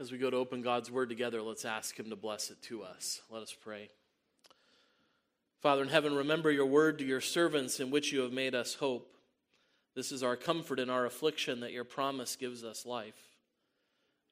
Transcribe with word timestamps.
As 0.00 0.10
we 0.10 0.16
go 0.16 0.30
to 0.30 0.36
open 0.38 0.62
God's 0.62 0.90
word 0.90 1.10
together, 1.10 1.42
let's 1.42 1.66
ask 1.66 1.98
Him 2.00 2.08
to 2.08 2.16
bless 2.16 2.50
it 2.50 2.62
to 2.62 2.82
us. 2.82 3.20
Let 3.28 3.42
us 3.42 3.52
pray. 3.52 3.90
Father 5.60 5.82
in 5.82 5.90
heaven, 5.90 6.16
remember 6.16 6.50
your 6.50 6.64
word 6.64 6.98
to 6.98 7.04
your 7.04 7.20
servants 7.20 7.80
in 7.80 7.90
which 7.90 8.10
you 8.10 8.20
have 8.20 8.32
made 8.32 8.54
us 8.54 8.72
hope. 8.72 9.14
This 9.94 10.10
is 10.10 10.22
our 10.22 10.36
comfort 10.36 10.80
in 10.80 10.88
our 10.88 11.04
affliction 11.04 11.60
that 11.60 11.72
your 11.72 11.84
promise 11.84 12.34
gives 12.34 12.64
us 12.64 12.86
life. 12.86 13.28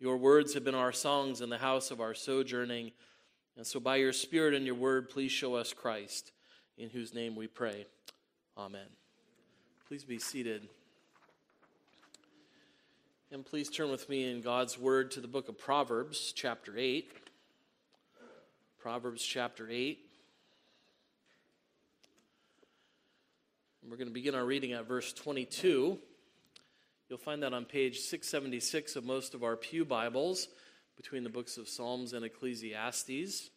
Your 0.00 0.16
words 0.16 0.54
have 0.54 0.64
been 0.64 0.74
our 0.74 0.92
songs 0.92 1.42
in 1.42 1.50
the 1.50 1.58
house 1.58 1.90
of 1.90 2.00
our 2.00 2.14
sojourning. 2.14 2.92
And 3.54 3.66
so, 3.66 3.78
by 3.78 3.96
your 3.96 4.14
Spirit 4.14 4.54
and 4.54 4.64
your 4.64 4.74
word, 4.74 5.10
please 5.10 5.32
show 5.32 5.54
us 5.54 5.74
Christ, 5.74 6.32
in 6.78 6.88
whose 6.88 7.12
name 7.12 7.36
we 7.36 7.46
pray. 7.46 7.84
Amen. 8.56 8.88
Please 9.86 10.04
be 10.04 10.18
seated. 10.18 10.66
And 13.30 13.44
please 13.44 13.68
turn 13.68 13.90
with 13.90 14.08
me 14.08 14.30
in 14.30 14.40
God's 14.40 14.78
Word 14.78 15.10
to 15.10 15.20
the 15.20 15.28
book 15.28 15.50
of 15.50 15.58
Proverbs, 15.58 16.32
chapter 16.34 16.72
8. 16.78 17.12
Proverbs, 18.78 19.22
chapter 19.22 19.68
8. 19.70 19.98
And 23.82 23.90
we're 23.90 23.98
going 23.98 24.08
to 24.08 24.14
begin 24.14 24.34
our 24.34 24.46
reading 24.46 24.72
at 24.72 24.88
verse 24.88 25.12
22. 25.12 25.98
You'll 27.10 27.18
find 27.18 27.42
that 27.42 27.52
on 27.52 27.66
page 27.66 27.98
676 27.98 28.96
of 28.96 29.04
most 29.04 29.34
of 29.34 29.44
our 29.44 29.56
Pew 29.56 29.84
Bibles, 29.84 30.48
between 30.96 31.22
the 31.22 31.28
books 31.28 31.58
of 31.58 31.68
Psalms 31.68 32.14
and 32.14 32.24
Ecclesiastes. 32.24 33.50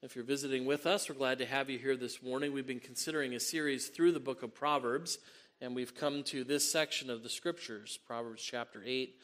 If 0.00 0.16
you're 0.16 0.24
visiting 0.24 0.64
with 0.64 0.86
us, 0.86 1.10
we're 1.10 1.14
glad 1.14 1.36
to 1.40 1.46
have 1.46 1.68
you 1.68 1.78
here 1.78 1.94
this 1.94 2.22
morning. 2.22 2.54
We've 2.54 2.66
been 2.66 2.80
considering 2.80 3.34
a 3.34 3.40
series 3.40 3.88
through 3.88 4.12
the 4.12 4.20
book 4.20 4.42
of 4.42 4.54
Proverbs 4.54 5.18
and 5.60 5.74
we've 5.74 5.94
come 5.94 6.22
to 6.24 6.44
this 6.44 6.70
section 6.70 7.10
of 7.10 7.22
the 7.22 7.28
scriptures, 7.28 7.98
Proverbs 8.06 8.42
chapter 8.42 8.80
8, 8.84 9.16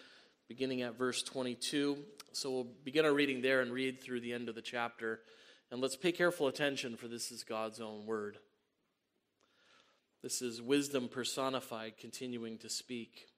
beginning 0.49 0.83
at 0.83 0.99
verse 0.99 1.23
22. 1.23 1.99
So 2.33 2.51
we'll 2.51 2.67
begin 2.85 3.05
our 3.05 3.15
reading 3.15 3.41
there 3.41 3.61
and 3.61 3.73
read 3.73 4.03
through 4.03 4.21
the 4.21 4.33
end 4.33 4.49
of 4.49 4.57
the 4.57 4.63
chapter. 4.63 5.21
And 5.71 5.81
let's 5.81 5.97
pay 5.97 6.11
careful 6.11 6.49
attention, 6.49 6.97
for 6.97 7.07
this 7.07 7.31
is 7.31 7.45
God's 7.45 7.81
own 7.81 8.05
word. 8.05 8.39
This 10.23 10.43
is 10.43 10.61
wisdom 10.61 11.09
personified, 11.09 11.99
continuing 11.99 12.59
to 12.59 12.69
speak. 12.69 13.29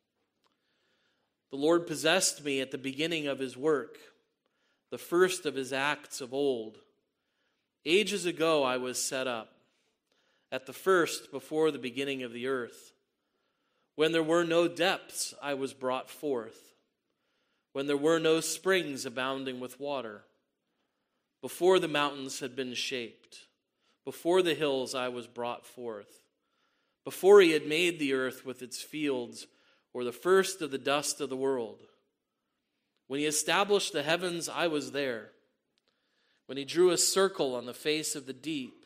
The 1.50 1.56
Lord 1.56 1.86
possessed 1.86 2.44
me 2.44 2.60
at 2.60 2.70
the 2.70 2.78
beginning 2.78 3.26
of 3.26 3.38
his 3.38 3.56
work, 3.56 3.98
the 4.90 4.98
first 4.98 5.44
of 5.44 5.54
his 5.54 5.72
acts 5.72 6.20
of 6.20 6.32
old. 6.32 6.78
Ages 7.84 8.24
ago 8.24 8.62
I 8.62 8.78
was 8.78 9.00
set 9.00 9.26
up 9.26 9.55
at 10.56 10.64
the 10.64 10.72
first 10.72 11.30
before 11.30 11.70
the 11.70 11.78
beginning 11.78 12.22
of 12.22 12.32
the 12.32 12.46
earth. 12.46 12.94
When 13.94 14.12
there 14.12 14.22
were 14.22 14.42
no 14.42 14.66
depths, 14.66 15.34
I 15.42 15.52
was 15.52 15.74
brought 15.74 16.08
forth. 16.08 16.72
When 17.74 17.86
there 17.86 17.96
were 17.98 18.18
no 18.18 18.40
springs 18.40 19.04
abounding 19.04 19.60
with 19.60 19.78
water. 19.78 20.22
Before 21.42 21.78
the 21.78 21.88
mountains 21.88 22.40
had 22.40 22.56
been 22.56 22.72
shaped, 22.72 23.40
before 24.02 24.40
the 24.40 24.54
hills, 24.54 24.94
I 24.94 25.08
was 25.08 25.26
brought 25.26 25.66
forth. 25.66 26.22
Before 27.04 27.42
he 27.42 27.50
had 27.50 27.66
made 27.66 27.98
the 27.98 28.14
earth 28.14 28.46
with 28.46 28.62
its 28.62 28.80
fields, 28.80 29.46
or 29.92 30.04
the 30.04 30.10
first 30.10 30.62
of 30.62 30.70
the 30.70 30.78
dust 30.78 31.20
of 31.20 31.28
the 31.28 31.36
world. 31.36 31.82
When 33.08 33.20
he 33.20 33.26
established 33.26 33.92
the 33.92 34.02
heavens, 34.02 34.48
I 34.48 34.68
was 34.68 34.92
there. 34.92 35.32
When 36.46 36.56
he 36.56 36.64
drew 36.64 36.92
a 36.92 36.96
circle 36.96 37.54
on 37.54 37.66
the 37.66 37.74
face 37.74 38.16
of 38.16 38.24
the 38.24 38.32
deep, 38.32 38.85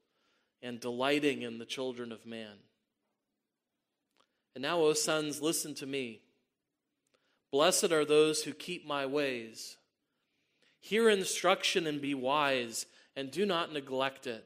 and 0.61 0.79
delighting 0.79 1.41
in 1.41 1.57
the 1.57 1.65
children 1.65 2.11
of 2.11 2.25
man. 2.25 2.57
And 4.55 4.61
now, 4.61 4.79
O 4.79 4.93
sons, 4.93 5.41
listen 5.41 5.73
to 5.75 5.85
me. 5.85 6.21
Blessed 7.51 7.91
are 7.91 8.05
those 8.05 8.43
who 8.43 8.53
keep 8.53 8.85
my 8.85 9.05
ways. 9.05 9.77
Hear 10.79 11.09
instruction 11.09 11.85
and 11.87 12.01
be 12.01 12.13
wise, 12.13 12.85
and 13.15 13.29
do 13.29 13.45
not 13.45 13.73
neglect 13.73 14.27
it. 14.27 14.45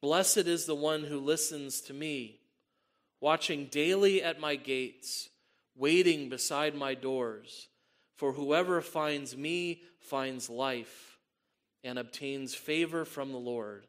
Blessed 0.00 0.38
is 0.38 0.66
the 0.66 0.74
one 0.74 1.04
who 1.04 1.18
listens 1.18 1.80
to 1.82 1.94
me, 1.94 2.40
watching 3.20 3.66
daily 3.66 4.22
at 4.22 4.40
my 4.40 4.56
gates, 4.56 5.28
waiting 5.74 6.28
beside 6.28 6.74
my 6.74 6.94
doors. 6.94 7.68
For 8.16 8.32
whoever 8.32 8.80
finds 8.80 9.36
me 9.36 9.82
finds 9.98 10.48
life 10.48 11.18
and 11.82 11.98
obtains 11.98 12.54
favor 12.54 13.04
from 13.04 13.32
the 13.32 13.38
Lord. 13.38 13.86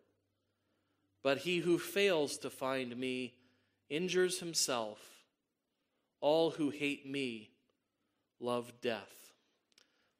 But 1.25 1.39
he 1.39 1.57
who 1.57 1.79
fails 1.79 2.37
to 2.37 2.51
find 2.51 2.95
me 2.95 3.33
injures 3.89 4.41
himself. 4.41 4.99
All 6.21 6.51
who 6.51 6.69
hate 6.69 7.09
me 7.09 7.49
love 8.39 8.71
death. 8.79 9.31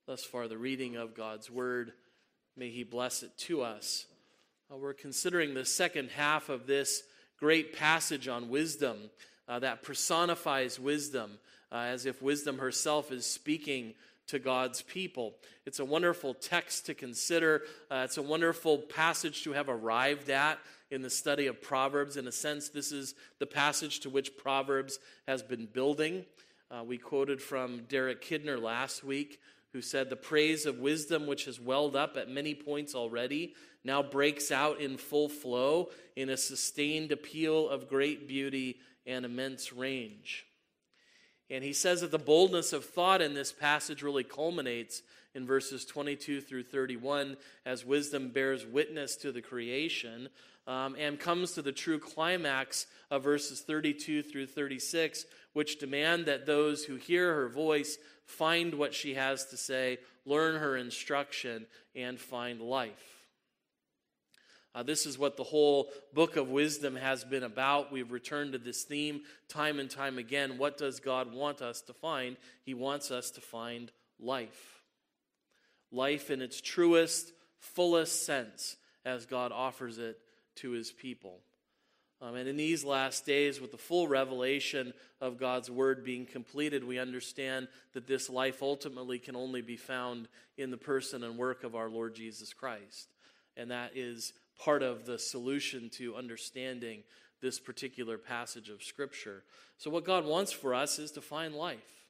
Thus 0.08 0.24
far, 0.24 0.48
the 0.48 0.58
reading 0.58 0.96
of 0.96 1.14
God's 1.14 1.52
word. 1.52 1.94
May 2.58 2.72
he 2.72 2.82
bless 2.84 3.22
it 3.22 3.38
to 3.42 3.62
us. 3.62 4.08
Uh, 4.74 4.78
we're 4.78 4.96
considering 4.96 5.54
the 5.54 5.64
second 5.64 6.10
half 6.10 6.50
of 6.50 6.66
this 6.66 7.04
great 7.38 7.78
passage 7.78 8.28
on 8.28 8.50
wisdom 8.50 8.98
uh, 9.48 9.60
that 9.60 9.84
personifies 9.84 10.80
wisdom, 10.80 11.38
uh, 11.72 11.82
as 11.82 12.08
if 12.08 12.20
wisdom 12.20 12.58
herself 12.58 13.12
is 13.12 13.28
speaking 13.28 13.94
to 14.26 14.40
God's 14.40 14.82
people. 14.82 15.36
It's 15.68 15.78
a 15.78 15.86
wonderful 15.86 16.34
text 16.34 16.88
to 16.88 16.96
consider. 16.96 17.62
Uh, 17.92 18.06
it's 18.06 18.18
a 18.18 18.24
wonderful 18.24 18.80
passage 18.80 19.44
to 19.44 19.52
have 19.54 19.70
arrived 19.70 20.32
at 20.32 20.58
in 20.92 21.02
the 21.02 21.10
study 21.10 21.48
of 21.48 21.62
Proverbs. 21.62 22.18
In 22.18 22.28
a 22.28 22.32
sense, 22.32 22.70
this 22.70 22.92
is 22.92 23.16
the 23.40 23.46
passage 23.46 24.00
to 24.02 24.10
which 24.10 24.38
Proverbs 24.38 25.00
has 25.28 25.42
been 25.42 25.66
building. 25.66 26.26
Uh, 26.72 26.84
we 26.84 26.98
quoted 26.98 27.42
from 27.42 27.84
Derek 27.90 28.24
Kidner 28.24 28.62
last 28.62 29.04
week, 29.04 29.40
who 29.74 29.82
said, 29.82 30.10
The 30.10 30.16
praise 30.16 30.66
of 30.66 30.80
wisdom, 30.80 31.28
which 31.28 31.46
has 31.46 31.60
welled 31.60 31.96
up 31.96 32.18
at 32.18 32.30
many 32.30 32.56
points 32.56 32.96
already, 32.96 33.54
now 33.84 34.02
breaks 34.02 34.52
out 34.52 34.80
in 34.80 34.98
full 34.98 35.30
flow 35.30 35.90
in 36.16 36.30
a 36.30 36.38
sustained 36.38 37.12
appeal 37.12 37.70
of 37.70 37.88
great 37.88 38.28
beauty 38.28 38.80
and 39.06 39.26
immense 39.26 39.72
range. 39.72 40.46
And 41.50 41.64
he 41.64 41.74
says 41.74 42.02
that 42.02 42.10
the 42.10 42.18
boldness 42.18 42.74
of 42.74 42.86
thought 42.86 43.22
in 43.22 43.36
this 43.36 43.52
passage 43.52 44.02
really 44.02 44.24
culminates 44.24 45.04
in 45.36 45.46
verses 45.46 45.86
22 45.86 46.42
through 46.42 46.64
31 46.64 47.38
as 47.66 47.86
wisdom 47.86 48.30
bears 48.30 48.66
witness 48.66 49.16
to 49.18 49.32
the 49.32 49.42
creation 49.42 50.30
um, 50.68 50.96
and 50.98 51.20
comes 51.20 51.54
to 51.54 51.62
the 51.62 51.72
true 51.72 52.00
climax 52.00 52.88
of 53.12 53.24
verses 53.24 53.62
32 53.62 54.24
through 54.24 54.48
36, 54.48 55.26
which 55.54 55.80
demand 55.80 56.26
that 56.26 56.46
those 56.46 56.84
who 56.84 56.96
hear 56.96 57.34
her 57.36 57.50
voice 57.50 57.98
find 58.26 58.74
what 58.74 58.94
she 58.94 59.14
has 59.14 59.46
to 59.46 59.58
say, 59.58 60.00
learn 60.26 60.60
her 60.60 60.76
instruction, 60.76 61.68
and 61.96 62.20
find 62.20 62.60
life. 62.60 63.16
Uh, 64.74 64.84
this 64.84 65.06
is 65.06 65.18
what 65.18 65.38
the 65.38 65.44
whole 65.44 65.90
book 66.14 66.36
of 66.36 66.50
wisdom 66.50 66.98
has 66.98 67.24
been 67.24 67.44
about. 67.44 67.94
We've 67.94 68.12
returned 68.12 68.52
to 68.52 68.58
this 68.58 68.84
theme 68.84 69.22
time 69.48 69.80
and 69.80 69.90
time 69.90 70.18
again. 70.18 70.58
What 70.58 70.78
does 70.78 71.00
God 71.00 71.34
want 71.34 71.62
us 71.62 71.80
to 71.84 71.94
find? 71.94 72.36
He 72.66 72.74
wants 72.74 73.10
us 73.10 73.32
to 73.32 73.42
find 73.42 73.90
life. 74.20 74.82
Life 75.94 76.30
in 76.30 76.42
its 76.42 76.60
truest, 76.60 77.32
fullest 77.58 78.26
sense 78.26 78.76
as 79.06 79.26
God 79.26 79.54
offers 79.54 79.98
it 79.98 80.20
to 80.56 80.72
his 80.72 80.92
people. 80.92 81.40
Um, 82.22 82.36
and 82.36 82.48
in 82.48 82.56
these 82.56 82.84
last 82.84 83.26
days, 83.26 83.60
with 83.60 83.72
the 83.72 83.78
full 83.78 84.08
revelation 84.08 84.94
of 85.20 85.38
God's 85.38 85.70
word 85.70 86.04
being 86.04 86.26
completed, 86.26 86.84
we 86.84 86.98
understand 86.98 87.68
that 87.94 88.08
this 88.08 88.30
life 88.30 88.62
ultimately 88.62 89.20
can 89.20 89.36
only 89.36 89.62
be 89.62 89.76
found 89.76 90.28
in 90.58 90.72
the 90.72 90.78
person 90.78 91.24
and 91.24 91.38
work 91.38 91.64
of 91.64 91.76
our 91.76 91.90
Lord 91.90 92.16
Jesus 92.16 92.54
Christ. 92.54 93.10
And 93.58 93.70
that 93.72 93.92
is 93.96 94.34
part 94.64 94.82
of 94.82 95.06
the 95.06 95.20
solution 95.20 95.90
to 95.92 96.16
understanding 96.16 97.04
this 97.42 97.60
particular 97.60 98.18
passage 98.18 98.70
of 98.70 98.82
Scripture. 98.82 99.44
So, 99.78 99.90
what 99.90 100.06
God 100.06 100.26
wants 100.26 100.52
for 100.52 100.74
us 100.74 101.00
is 101.00 101.12
to 101.12 101.22
find 101.22 101.54
life, 101.54 102.08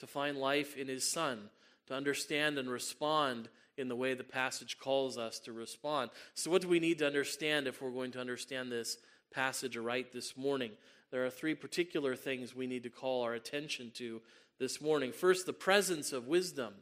to 0.00 0.06
find 0.06 0.38
life 0.38 0.76
in 0.76 0.88
His 0.88 1.08
Son, 1.08 1.50
to 1.88 1.94
understand 1.94 2.58
and 2.58 2.70
respond 2.70 3.48
in 3.76 3.88
the 3.88 3.96
way 3.96 4.14
the 4.14 4.24
passage 4.24 4.78
calls 4.78 5.18
us 5.18 5.38
to 5.40 5.52
respond. 5.52 6.10
So, 6.34 6.50
what 6.50 6.62
do 6.62 6.68
we 6.68 6.80
need 6.80 6.98
to 6.98 7.06
understand 7.06 7.66
if 7.66 7.80
we're 7.80 7.90
going 7.90 8.12
to 8.12 8.20
understand 8.20 8.70
this 8.70 8.98
passage 9.32 9.76
right 9.76 10.10
this 10.12 10.36
morning? 10.36 10.72
There 11.10 11.24
are 11.24 11.30
three 11.30 11.54
particular 11.54 12.16
things 12.16 12.54
we 12.54 12.66
need 12.66 12.82
to 12.82 12.90
call 12.90 13.22
our 13.22 13.34
attention 13.34 13.92
to 13.96 14.20
this 14.58 14.80
morning. 14.80 15.12
First, 15.12 15.46
the 15.46 15.52
presence 15.52 16.12
of 16.12 16.26
wisdom 16.26 16.74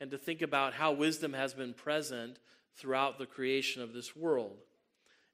and 0.00 0.10
to 0.10 0.18
think 0.18 0.42
about 0.42 0.74
how 0.74 0.92
wisdom 0.92 1.32
has 1.32 1.54
been 1.54 1.74
present 1.74 2.38
throughout 2.76 3.18
the 3.18 3.26
creation 3.26 3.82
of 3.82 3.92
this 3.92 4.14
world. 4.14 4.58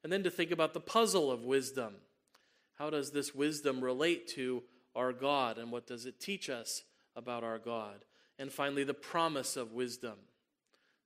And 0.03 0.11
then 0.11 0.23
to 0.23 0.31
think 0.31 0.51
about 0.51 0.73
the 0.73 0.79
puzzle 0.79 1.31
of 1.31 1.43
wisdom. 1.43 1.95
How 2.75 2.89
does 2.89 3.11
this 3.11 3.33
wisdom 3.33 3.81
relate 3.81 4.27
to 4.29 4.63
our 4.95 5.13
God, 5.13 5.57
and 5.57 5.71
what 5.71 5.87
does 5.87 6.05
it 6.05 6.19
teach 6.19 6.49
us 6.49 6.83
about 7.15 7.43
our 7.43 7.59
God? 7.59 8.05
And 8.37 8.51
finally, 8.51 8.83
the 8.83 8.93
promise 8.93 9.55
of 9.55 9.73
wisdom 9.73 10.15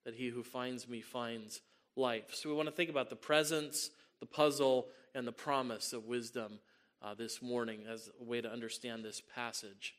that 0.09 0.15
he 0.15 0.29
who 0.29 0.41
finds 0.41 0.87
me 0.87 1.01
finds 1.01 1.61
life. 1.95 2.33
So 2.33 2.49
we 2.49 2.55
want 2.55 2.67
to 2.67 2.73
think 2.73 2.89
about 2.89 3.11
the 3.11 3.15
presence, 3.15 3.91
the 4.19 4.25
puzzle, 4.25 4.87
and 5.13 5.27
the 5.27 5.31
promise 5.31 5.93
of 5.93 6.07
wisdom 6.07 6.57
uh, 7.03 7.13
this 7.13 7.43
morning 7.43 7.81
as 7.87 8.09
a 8.19 8.23
way 8.23 8.41
to 8.41 8.51
understand 8.51 9.05
this 9.05 9.21
passage. 9.35 9.93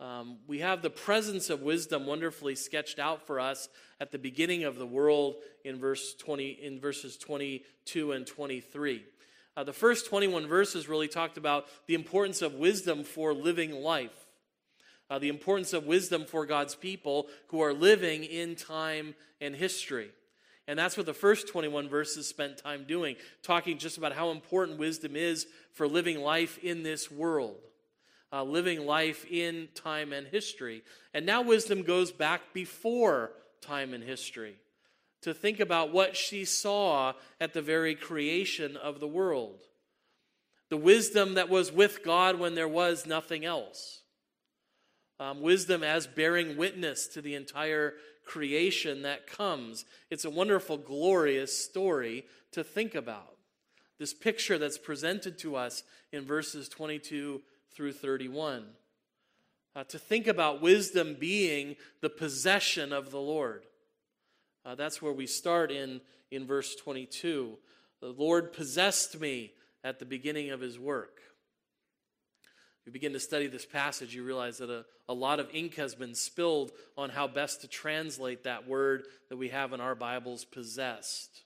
Um, 0.00 0.40
we 0.46 0.58
have 0.58 0.82
the 0.82 0.90
presence 0.90 1.48
of 1.48 1.62
wisdom 1.62 2.04
wonderfully 2.04 2.56
sketched 2.56 2.98
out 2.98 3.26
for 3.26 3.40
us 3.40 3.70
at 4.00 4.12
the 4.12 4.18
beginning 4.18 4.64
of 4.64 4.76
the 4.76 4.86
world 4.86 5.36
in 5.64 5.78
verse 5.78 6.14
20 6.16 6.50
in 6.62 6.78
verses 6.78 7.16
22 7.16 8.12
and 8.12 8.26
23 8.26 9.02
uh, 9.56 9.64
the 9.64 9.72
first 9.72 10.06
21 10.06 10.46
verses 10.46 10.88
really 10.88 11.08
talked 11.08 11.36
about 11.36 11.66
the 11.86 11.94
importance 11.94 12.42
of 12.42 12.54
wisdom 12.54 13.02
for 13.02 13.34
living 13.34 13.82
life 13.82 14.27
uh, 15.10 15.18
the 15.18 15.28
importance 15.28 15.72
of 15.72 15.86
wisdom 15.86 16.24
for 16.24 16.46
god's 16.46 16.74
people 16.74 17.26
who 17.48 17.60
are 17.60 17.72
living 17.72 18.24
in 18.24 18.54
time 18.54 19.14
and 19.40 19.54
history 19.54 20.10
and 20.66 20.78
that's 20.78 20.96
what 20.96 21.06
the 21.06 21.14
first 21.14 21.48
21 21.48 21.88
verses 21.88 22.28
spent 22.28 22.58
time 22.58 22.84
doing 22.86 23.16
talking 23.42 23.78
just 23.78 23.98
about 23.98 24.12
how 24.12 24.30
important 24.30 24.78
wisdom 24.78 25.16
is 25.16 25.46
for 25.72 25.88
living 25.88 26.20
life 26.20 26.58
in 26.58 26.82
this 26.82 27.10
world 27.10 27.56
uh, 28.32 28.42
living 28.42 28.84
life 28.86 29.24
in 29.30 29.68
time 29.74 30.12
and 30.12 30.26
history. 30.26 30.82
And 31.14 31.24
now 31.24 31.42
wisdom 31.42 31.82
goes 31.82 32.12
back 32.12 32.52
before 32.52 33.32
time 33.60 33.94
and 33.94 34.04
history 34.04 34.56
to 35.22 35.34
think 35.34 35.60
about 35.60 35.92
what 35.92 36.16
she 36.16 36.44
saw 36.44 37.14
at 37.40 37.52
the 37.52 37.62
very 37.62 37.94
creation 37.94 38.76
of 38.76 39.00
the 39.00 39.08
world. 39.08 39.64
The 40.68 40.76
wisdom 40.76 41.34
that 41.34 41.48
was 41.48 41.72
with 41.72 42.04
God 42.04 42.38
when 42.38 42.54
there 42.54 42.68
was 42.68 43.06
nothing 43.06 43.44
else. 43.44 44.02
Um, 45.20 45.40
wisdom 45.40 45.82
as 45.82 46.06
bearing 46.06 46.56
witness 46.56 47.08
to 47.08 47.20
the 47.20 47.34
entire 47.34 47.94
creation 48.24 49.02
that 49.02 49.26
comes. 49.26 49.84
It's 50.10 50.24
a 50.24 50.30
wonderful, 50.30 50.76
glorious 50.76 51.56
story 51.56 52.24
to 52.52 52.62
think 52.62 52.94
about. 52.94 53.34
This 53.98 54.14
picture 54.14 54.58
that's 54.58 54.78
presented 54.78 55.38
to 55.38 55.56
us 55.56 55.82
in 56.12 56.24
verses 56.24 56.68
22 56.68 57.42
through 57.74 57.92
31. 57.92 58.66
Uh, 59.74 59.84
to 59.84 59.98
think 59.98 60.26
about 60.26 60.62
wisdom 60.62 61.16
being 61.18 61.76
the 62.00 62.10
possession 62.10 62.92
of 62.92 63.10
the 63.10 63.20
Lord. 63.20 63.64
Uh, 64.64 64.74
that's 64.74 65.00
where 65.00 65.12
we 65.12 65.26
start 65.26 65.70
in, 65.70 66.00
in 66.30 66.46
verse 66.46 66.76
22. 66.76 67.56
The 68.00 68.08
Lord 68.08 68.52
possessed 68.52 69.20
me 69.20 69.52
at 69.82 69.98
the 69.98 70.04
beginning 70.04 70.50
of 70.50 70.60
his 70.60 70.78
work. 70.78 71.20
You 72.88 72.92
begin 72.92 73.12
to 73.12 73.20
study 73.20 73.48
this 73.48 73.66
passage, 73.66 74.14
you 74.14 74.24
realize 74.24 74.56
that 74.56 74.70
a, 74.70 74.86
a 75.10 75.12
lot 75.12 75.40
of 75.40 75.50
ink 75.52 75.74
has 75.74 75.94
been 75.94 76.14
spilled 76.14 76.72
on 76.96 77.10
how 77.10 77.28
best 77.28 77.60
to 77.60 77.68
translate 77.68 78.44
that 78.44 78.66
word 78.66 79.04
that 79.28 79.36
we 79.36 79.50
have 79.50 79.74
in 79.74 79.80
our 79.82 79.94
Bibles, 79.94 80.46
possessed. 80.46 81.42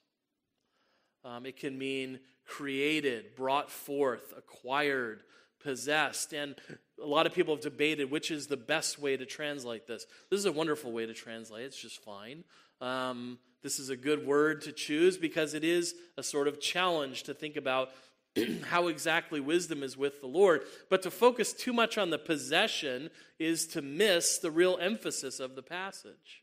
Um, 1.25 1.45
it 1.45 1.57
can 1.57 1.77
mean 1.77 2.21
created, 2.47 3.35
brought 3.35 3.73
forth, 3.73 4.33
acquired, 4.37 5.25
possessed. 5.61 6.33
And 6.33 6.55
a 7.03 7.07
lot 7.09 7.27
of 7.27 7.35
people 7.35 7.57
have 7.57 7.65
debated 7.65 8.09
which 8.09 8.31
is 8.31 8.47
the 8.47 8.57
best 8.57 9.01
way 9.01 9.17
to 9.17 9.27
translate 9.27 9.89
this. 9.89 10.07
This 10.31 10.39
is 10.39 10.47
a 10.47 10.53
wonderful 10.53 10.93
way 10.93 11.07
to 11.07 11.13
translate, 11.13 11.65
it's 11.65 11.77
just 11.77 12.05
fine. 12.05 12.45
Um, 12.81 13.41
this 13.65 13.81
is 13.81 13.91
a 13.91 13.97
good 13.97 14.25
word 14.25 14.63
to 14.63 14.73
choose 14.73 15.17
because 15.17 15.55
it 15.55 15.65
is 15.65 15.97
a 16.17 16.23
sort 16.23 16.47
of 16.47 16.61
challenge 16.61 17.25
to 17.25 17.35
think 17.35 17.57
about 17.57 17.91
how 18.65 18.89
exactly 18.89 19.41
wisdom 19.41 19.83
is 19.83 19.97
with 19.97 20.21
the 20.21 20.27
Lord. 20.27 20.63
But 20.89 21.03
to 21.03 21.11
focus 21.11 21.53
too 21.53 21.73
much 21.73 21.99
on 21.99 22.11
the 22.11 22.19
possession 22.19 23.11
is 23.39 23.67
to 23.69 23.83
miss 23.83 24.39
the 24.39 24.51
real 24.51 24.79
emphasis 24.81 25.41
of 25.41 25.55
the 25.55 25.63
passage. 25.63 26.43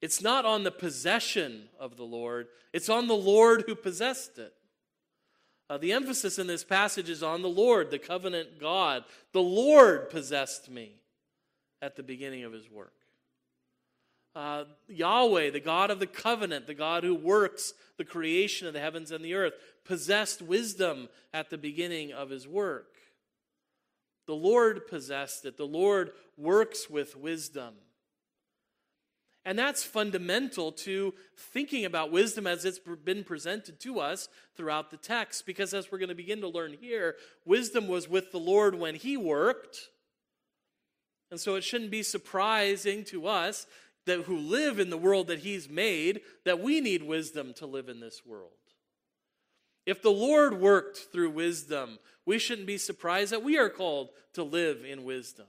It's 0.00 0.22
not 0.22 0.44
on 0.44 0.62
the 0.62 0.70
possession 0.70 1.68
of 1.78 1.96
the 1.96 2.04
Lord, 2.04 2.48
it's 2.72 2.88
on 2.88 3.06
the 3.06 3.16
Lord 3.16 3.64
who 3.66 3.74
possessed 3.74 4.38
it. 4.38 4.54
Uh, 5.70 5.76
the 5.76 5.92
emphasis 5.92 6.38
in 6.38 6.46
this 6.46 6.64
passage 6.64 7.10
is 7.10 7.22
on 7.22 7.42
the 7.42 7.48
Lord, 7.48 7.90
the 7.90 7.98
covenant 7.98 8.58
God. 8.58 9.04
The 9.32 9.42
Lord 9.42 10.08
possessed 10.08 10.70
me 10.70 10.92
at 11.82 11.94
the 11.94 12.02
beginning 12.02 12.44
of 12.44 12.52
his 12.52 12.70
work. 12.70 12.94
Uh, 14.34 14.64
Yahweh, 14.88 15.50
the 15.50 15.60
God 15.60 15.90
of 15.90 15.98
the 15.98 16.06
covenant, 16.06 16.66
the 16.66 16.74
God 16.74 17.02
who 17.02 17.14
works 17.14 17.72
the 17.96 18.04
creation 18.04 18.66
of 18.66 18.72
the 18.72 18.80
heavens 18.80 19.10
and 19.10 19.24
the 19.24 19.34
earth, 19.34 19.54
possessed 19.84 20.42
wisdom 20.42 21.08
at 21.32 21.50
the 21.50 21.58
beginning 21.58 22.12
of 22.12 22.30
his 22.30 22.46
work. 22.46 22.94
The 24.26 24.34
Lord 24.34 24.86
possessed 24.86 25.44
it. 25.44 25.56
The 25.56 25.64
Lord 25.64 26.12
works 26.36 26.88
with 26.88 27.16
wisdom. 27.16 27.74
And 29.44 29.58
that's 29.58 29.82
fundamental 29.82 30.72
to 30.72 31.14
thinking 31.34 31.86
about 31.86 32.12
wisdom 32.12 32.46
as 32.46 32.66
it's 32.66 32.78
been 32.78 33.24
presented 33.24 33.80
to 33.80 33.98
us 33.98 34.28
throughout 34.54 34.90
the 34.90 34.98
text. 34.98 35.46
Because 35.46 35.72
as 35.72 35.90
we're 35.90 35.96
going 35.98 36.10
to 36.10 36.14
begin 36.14 36.42
to 36.42 36.48
learn 36.48 36.76
here, 36.78 37.16
wisdom 37.46 37.88
was 37.88 38.06
with 38.06 38.30
the 38.30 38.38
Lord 38.38 38.74
when 38.74 38.94
he 38.94 39.16
worked. 39.16 39.88
And 41.30 41.40
so 41.40 41.54
it 41.54 41.64
shouldn't 41.64 41.90
be 41.90 42.02
surprising 42.02 43.04
to 43.04 43.26
us 43.26 43.66
that 44.08 44.22
who 44.22 44.36
live 44.36 44.78
in 44.78 44.90
the 44.90 44.96
world 44.96 45.28
that 45.28 45.40
he's 45.40 45.68
made 45.68 46.20
that 46.44 46.60
we 46.60 46.80
need 46.80 47.02
wisdom 47.02 47.54
to 47.54 47.66
live 47.66 47.88
in 47.88 48.00
this 48.00 48.22
world. 48.26 48.52
If 49.86 50.02
the 50.02 50.10
Lord 50.10 50.60
worked 50.60 50.98
through 51.12 51.30
wisdom, 51.30 51.98
we 52.26 52.38
shouldn't 52.38 52.66
be 52.66 52.76
surprised 52.76 53.32
that 53.32 53.42
we 53.42 53.56
are 53.56 53.70
called 53.70 54.10
to 54.34 54.42
live 54.42 54.84
in 54.84 55.04
wisdom. 55.04 55.46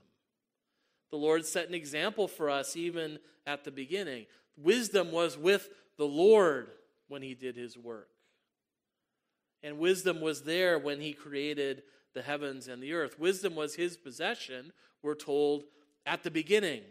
The 1.10 1.16
Lord 1.16 1.44
set 1.44 1.68
an 1.68 1.74
example 1.74 2.28
for 2.28 2.48
us 2.48 2.76
even 2.76 3.18
at 3.46 3.64
the 3.64 3.70
beginning. 3.70 4.26
Wisdom 4.56 5.10
was 5.12 5.36
with 5.36 5.68
the 5.98 6.06
Lord 6.06 6.68
when 7.08 7.20
he 7.20 7.34
did 7.34 7.56
his 7.56 7.76
work. 7.76 8.08
And 9.62 9.78
wisdom 9.78 10.20
was 10.20 10.42
there 10.42 10.78
when 10.78 11.00
he 11.00 11.12
created 11.12 11.82
the 12.14 12.22
heavens 12.22 12.68
and 12.68 12.82
the 12.82 12.94
earth. 12.94 13.18
Wisdom 13.18 13.54
was 13.54 13.74
his 13.74 13.96
possession, 13.96 14.72
we're 15.02 15.14
told 15.14 15.64
at 16.06 16.22
the 16.22 16.30
beginning, 16.30 16.82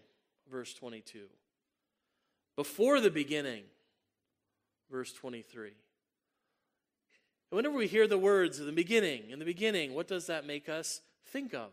verse 0.51 0.74
22. 0.74 1.21
Before 2.59 3.00
the 3.00 3.09
beginning, 3.09 3.63
verse 4.92 5.13
23. 5.13 5.68
And 5.69 5.75
whenever 7.56 7.78
we 7.78 7.87
hear 7.87 8.06
the 8.06 8.18
words 8.18 8.59
in 8.59 8.66
the 8.66 8.73
beginning, 8.73 9.30
in 9.30 9.39
the 9.39 9.45
beginning, 9.45 9.94
what 9.94 10.09
does 10.09 10.28
that 10.28 10.45
make 10.45 10.68
us 10.68 10.99
think 11.25 11.54
of? 11.54 11.69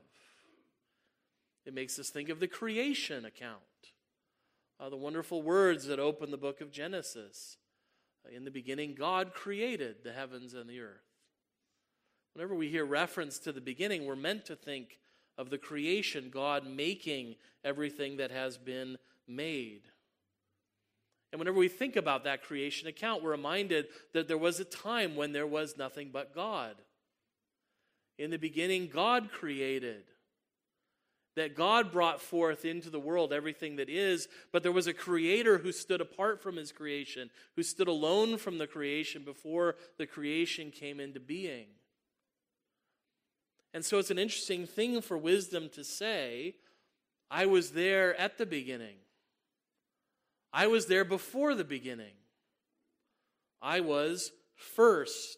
It 1.65 1.75
makes 1.75 1.99
us 1.99 2.11
think 2.11 2.29
of 2.29 2.39
the 2.39 2.47
creation 2.47 3.25
account, 3.25 3.59
uh, 4.79 4.89
the 4.89 4.97
wonderful 4.97 5.43
words 5.43 5.87
that 5.87 5.99
open 5.99 6.31
the 6.31 6.37
book 6.37 6.61
of 6.61 6.71
Genesis. 6.71 7.57
Uh, 8.25 8.37
in 8.37 8.45
the 8.45 8.53
beginning, 8.53 8.95
God 8.95 9.35
created 9.35 10.05
the 10.05 10.13
heavens 10.13 10.55
and 10.55 10.71
the 10.71 10.79
earth. 10.79 11.03
Whenever 12.33 12.55
we 12.55 12.69
hear 12.69 12.85
reference 12.85 13.41
to 13.41 13.51
the 13.51 13.61
beginning, 13.61 14.07
we're 14.07 14.15
meant 14.15 14.45
to 14.45 14.55
think 14.55 15.01
of 15.37 15.51
the 15.51 15.59
creation, 15.59 16.31
God 16.31 16.65
making 16.65 17.35
everything 17.65 18.19
that 18.19 18.31
has 18.31 18.57
been 18.57 18.99
made. 19.27 19.83
And 21.37 21.39
whenever 21.39 21.59
we 21.59 21.69
think 21.69 21.97
about 21.97 22.25
that 22.25 22.45
creation 22.45 22.89
account, 22.89 23.23
we're 23.23 23.33
reminded 23.33 23.89
that 24.15 24.27
there 24.27 24.39
was 24.39 24.59
a 24.59 24.65
time 24.65 25.17
when 25.17 25.33
there 25.33 25.47
was 25.47 25.77
nothing 25.77 26.09
but 26.11 26.35
God. 26.35 26.77
In 28.19 28.31
the 28.31 28.39
beginning, 28.39 28.89
God 28.89 29.31
created 29.31 30.05
that 31.35 31.55
God 31.55 31.93
brought 31.93 32.23
forth 32.23 32.65
into 32.65 32.89
the 32.89 32.99
world 32.99 33.35
everything 33.35 33.77
that 33.77 33.91
is, 33.91 34.29
but 34.51 34.63
there 34.63 34.73
was 34.73 34.87
a 34.87 34.95
creator 34.95 35.59
who 35.59 35.73
stood 35.73 36.01
apart 36.01 36.43
from 36.43 36.57
his 36.57 36.73
creation, 36.73 37.29
who 37.55 37.63
stood 37.63 37.89
alone 37.89 38.39
from 38.39 38.57
the 38.57 38.67
creation 38.67 39.23
before 39.23 39.77
the 39.99 40.07
creation 40.07 40.71
came 40.71 41.01
into 41.01 41.21
being. 41.21 41.67
And 43.75 43.85
so 43.85 43.99
it's 43.99 44.11
an 44.11 44.19
interesting 44.19 44.67
thing 44.67 45.03
for 45.03 45.19
wisdom 45.19 45.69
to 45.75 45.85
say, 45.85 46.55
I 47.31 47.45
was 47.45 47.73
there 47.73 48.19
at 48.19 48.39
the 48.39 48.47
beginning. 48.47 48.97
I 50.57 50.69
was 50.69 50.87
there 50.87 51.05
before 51.05 51.55
the 51.55 51.65
beginning. 51.65 52.15
I 53.61 53.81
was 53.81 54.33
first. 54.55 55.37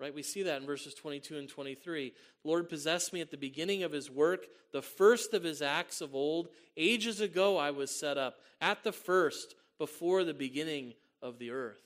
Right? 0.00 0.14
We 0.14 0.22
see 0.22 0.44
that 0.44 0.62
in 0.62 0.66
verses 0.66 0.94
22 0.94 1.36
and 1.36 1.46
23. 1.46 2.14
The 2.42 2.48
Lord 2.48 2.70
possessed 2.70 3.12
me 3.12 3.20
at 3.20 3.30
the 3.30 3.36
beginning 3.36 3.82
of 3.82 3.92
his 3.92 4.10
work, 4.10 4.46
the 4.72 4.80
first 4.80 5.34
of 5.34 5.44
his 5.44 5.60
acts 5.60 6.00
of 6.00 6.14
old. 6.14 6.48
Ages 6.78 7.20
ago 7.20 7.58
I 7.58 7.70
was 7.70 7.90
set 7.90 8.16
up, 8.16 8.38
at 8.62 8.82
the 8.82 8.92
first, 8.92 9.54
before 9.76 10.24
the 10.24 10.32
beginning 10.32 10.94
of 11.20 11.38
the 11.38 11.50
earth. 11.50 11.82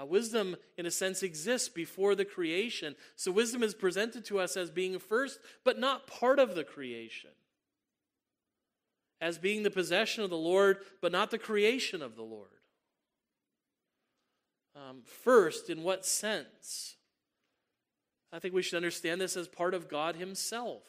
Uh, 0.00 0.06
wisdom, 0.06 0.56
in 0.78 0.86
a 0.86 0.90
sense, 0.90 1.22
exists 1.22 1.68
before 1.68 2.14
the 2.14 2.24
creation. 2.24 2.96
So 3.16 3.30
wisdom 3.30 3.62
is 3.62 3.74
presented 3.74 4.24
to 4.26 4.38
us 4.38 4.56
as 4.56 4.70
being 4.70 4.98
first, 4.98 5.40
but 5.62 5.78
not 5.78 6.06
part 6.06 6.38
of 6.38 6.54
the 6.54 6.64
creation. 6.64 7.32
As 9.22 9.38
being 9.38 9.62
the 9.62 9.70
possession 9.70 10.22
of 10.22 10.28
the 10.28 10.36
Lord, 10.36 10.78
but 11.00 11.12
not 11.12 11.30
the 11.30 11.38
creation 11.38 12.02
of 12.02 12.16
the 12.16 12.22
Lord. 12.22 12.50
Um, 14.76 15.02
first, 15.22 15.70
in 15.70 15.82
what 15.82 16.04
sense? 16.04 16.96
I 18.32 18.38
think 18.40 18.52
we 18.52 18.62
should 18.62 18.76
understand 18.76 19.20
this 19.20 19.36
as 19.36 19.46
part 19.46 19.74
of 19.74 19.88
God 19.88 20.16
Himself. 20.16 20.82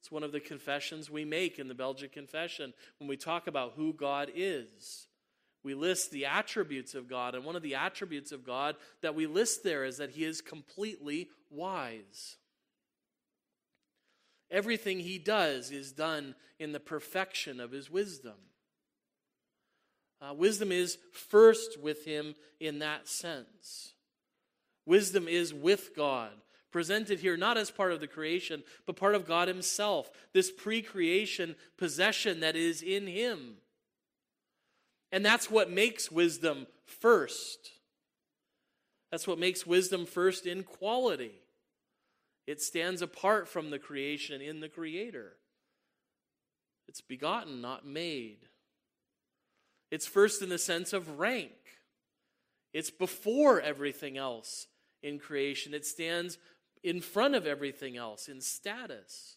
It's 0.00 0.12
one 0.12 0.22
of 0.22 0.32
the 0.32 0.40
confessions 0.40 1.10
we 1.10 1.24
make 1.24 1.58
in 1.58 1.68
the 1.68 1.74
Belgic 1.74 2.12
Confession 2.12 2.72
when 2.98 3.08
we 3.08 3.16
talk 3.16 3.46
about 3.46 3.72
who 3.76 3.92
God 3.92 4.30
is. 4.34 5.08
We 5.62 5.74
list 5.74 6.10
the 6.10 6.24
attributes 6.24 6.94
of 6.94 7.08
God, 7.08 7.34
and 7.34 7.44
one 7.44 7.56
of 7.56 7.62
the 7.62 7.74
attributes 7.74 8.32
of 8.32 8.46
God 8.46 8.76
that 9.02 9.14
we 9.14 9.26
list 9.26 9.64
there 9.64 9.84
is 9.84 9.98
that 9.98 10.10
He 10.10 10.24
is 10.24 10.40
completely 10.40 11.28
wise. 11.50 12.36
Everything 14.50 15.00
He 15.00 15.18
does 15.18 15.70
is 15.70 15.92
done 15.92 16.34
in 16.58 16.72
the 16.72 16.80
perfection 16.80 17.60
of 17.60 17.72
His 17.72 17.90
wisdom. 17.90 18.34
Uh, 20.20 20.34
wisdom 20.34 20.70
is 20.72 20.98
first 21.12 21.80
with 21.80 22.04
Him 22.04 22.34
in 22.58 22.80
that 22.80 23.08
sense. 23.08 23.94
Wisdom 24.86 25.28
is 25.28 25.54
with 25.54 25.94
God 25.96 26.32
presented 26.70 27.20
here 27.20 27.36
not 27.36 27.56
as 27.56 27.70
part 27.70 27.92
of 27.92 28.00
the 28.00 28.06
creation, 28.06 28.62
but 28.86 28.96
part 28.96 29.14
of 29.14 29.26
God 29.26 29.48
Himself, 29.48 30.10
this 30.32 30.50
pre 30.50 30.82
creation 30.82 31.56
possession 31.76 32.40
that 32.40 32.56
is 32.56 32.82
in 32.82 33.06
Him. 33.06 33.56
And 35.12 35.24
that's 35.24 35.50
what 35.50 35.70
makes 35.70 36.10
wisdom 36.10 36.66
first. 36.84 37.72
That's 39.10 39.26
what 39.26 39.38
makes 39.38 39.66
wisdom 39.66 40.06
first 40.06 40.46
in 40.46 40.62
quality. 40.62 41.32
It 42.50 42.60
stands 42.60 43.00
apart 43.00 43.46
from 43.46 43.70
the 43.70 43.78
creation 43.78 44.40
in 44.40 44.58
the 44.58 44.68
Creator. 44.68 45.36
It's 46.88 47.00
begotten, 47.00 47.60
not 47.60 47.86
made. 47.86 48.38
It's 49.92 50.08
first 50.08 50.42
in 50.42 50.48
the 50.48 50.58
sense 50.58 50.92
of 50.92 51.20
rank. 51.20 51.52
It's 52.72 52.90
before 52.90 53.60
everything 53.60 54.18
else 54.18 54.66
in 55.00 55.20
creation. 55.20 55.74
It 55.74 55.86
stands 55.86 56.38
in 56.82 57.00
front 57.00 57.36
of 57.36 57.46
everything 57.46 57.96
else 57.96 58.28
in 58.28 58.40
status. 58.40 59.36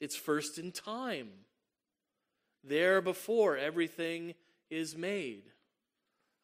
It's 0.00 0.14
first 0.14 0.56
in 0.56 0.70
time, 0.70 1.30
there 2.62 3.02
before 3.02 3.56
everything 3.56 4.34
is 4.70 4.96
made. 4.96 5.50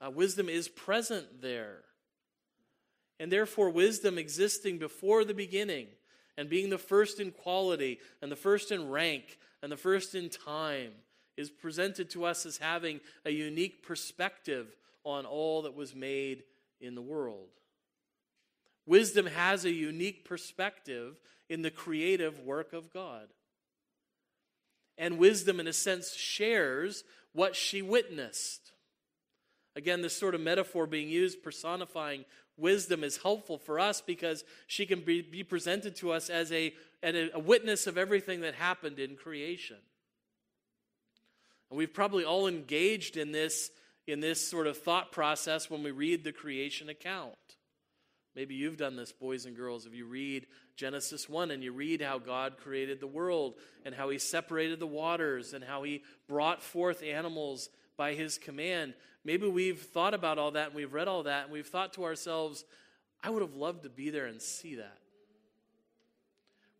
Uh, 0.05 0.11
wisdom 0.11 0.49
is 0.49 0.67
present 0.67 1.43
there. 1.43 1.86
And 3.18 3.32
therefore, 3.32 3.70
wisdom 3.70 4.18
existing 4.18 4.78
before 4.78 5.25
the 5.25 5.35
beginning 5.35 5.87
and 6.37 6.49
being 6.49 6.70
the 6.70 6.78
first 6.78 7.18
in 7.18 7.30
quality 7.30 7.99
and 8.20 8.30
the 8.30 8.37
first 8.37 8.70
in 8.70 8.90
rank 8.90 9.38
and 9.62 9.73
the 9.73 9.76
first 9.76 10.14
in 10.14 10.28
time 10.28 10.92
is 11.37 11.50
presented 11.50 12.11
to 12.11 12.25
us 12.25 12.46
as 12.46 12.58
having 12.58 13.00
a 13.25 13.30
unique 13.30 13.82
perspective 13.82 14.75
on 15.04 15.25
all 15.25 15.62
that 15.62 15.75
was 15.75 15.94
made 15.94 16.42
in 16.80 16.94
the 16.94 17.02
world. 17.02 17.49
Wisdom 18.87 19.26
has 19.26 19.64
a 19.64 19.70
unique 19.70 20.25
perspective 20.25 21.20
in 21.49 21.62
the 21.62 21.70
creative 21.70 22.40
work 22.40 22.73
of 22.73 22.92
God. 22.92 23.28
And 24.99 25.18
wisdom, 25.18 25.61
in 25.61 25.66
a 25.66 25.73
sense, 25.73 26.14
shares 26.14 27.04
what 27.32 27.54
she 27.54 27.82
witnessed. 27.82 28.73
Again, 29.75 30.00
this 30.00 30.16
sort 30.16 30.35
of 30.35 30.40
metaphor 30.40 30.87
being 30.87 31.08
used, 31.08 31.42
personifying 31.42 32.25
wisdom, 32.57 33.05
is 33.05 33.19
helpful 33.19 33.59
for 33.59 33.79
us 33.79 34.01
because 34.01 34.45
she 34.67 34.87
can 34.87 35.01
be, 35.01 35.23
be 35.23 35.43
presented 35.43 35.97
to 35.97 36.13
us 36.13 36.31
as 36.31 36.51
a, 36.53 36.75
a, 37.03 37.31
a 37.35 37.39
witness 37.39 37.87
of 37.87 37.99
everything 37.99 38.41
that 38.41 38.55
happened 38.55 38.99
in 38.99 39.17
creation. 39.17 39.77
And 41.71 41.79
we've 41.79 41.93
probably 41.93 42.25
all 42.25 42.47
engaged 42.47 43.17
in 43.17 43.33
this, 43.33 43.71
in 44.07 44.21
this 44.21 44.47
sort 44.47 44.67
of 44.67 44.79
thought 44.79 45.13
process 45.13 45.69
when 45.69 45.83
we 45.83 45.91
read 45.91 46.25
the 46.25 46.33
creation 46.33 46.89
account. 46.89 47.35
Maybe 48.35 48.55
you've 48.55 48.77
done 48.77 48.97
this, 48.97 49.13
boys 49.13 49.47
and 49.47 49.57
girls. 49.57 49.87
If 49.87 49.95
you 49.95 50.05
read 50.05 50.47
Genesis 50.77 51.27
1 51.27 51.51
and 51.51 51.65
you 51.65 51.73
read 51.73 52.03
how 52.03 52.19
God 52.19 52.59
created 52.59 53.01
the 53.01 53.07
world 53.07 53.55
and 53.85 53.95
how 53.95 54.11
he 54.11 54.19
separated 54.19 54.79
the 54.79 54.87
waters 54.87 55.55
and 55.55 55.65
how 55.65 55.85
he 55.85 56.03
brought 56.29 56.63
forth 56.63 57.03
animals 57.03 57.71
by 57.97 58.15
his 58.15 58.38
command, 58.38 58.95
maybe 59.25 59.49
we've 59.49 59.81
thought 59.81 60.15
about 60.15 60.38
all 60.38 60.53
that 60.53 60.69
and 60.69 60.75
we've 60.75 60.93
read 60.93 61.09
all 61.09 61.23
that 61.25 61.45
and 61.45 61.53
we've 61.53 61.67
thought 61.67 61.93
to 61.95 62.05
ourselves, 62.05 62.65
I 63.23 63.31
would 63.31 63.43
have 63.43 63.55
loved 63.55 63.85
to 63.85 63.91
be 63.91 64.11
there 64.11 64.26
and 64.26 64.41
see 64.41 64.76
that. 64.76 64.99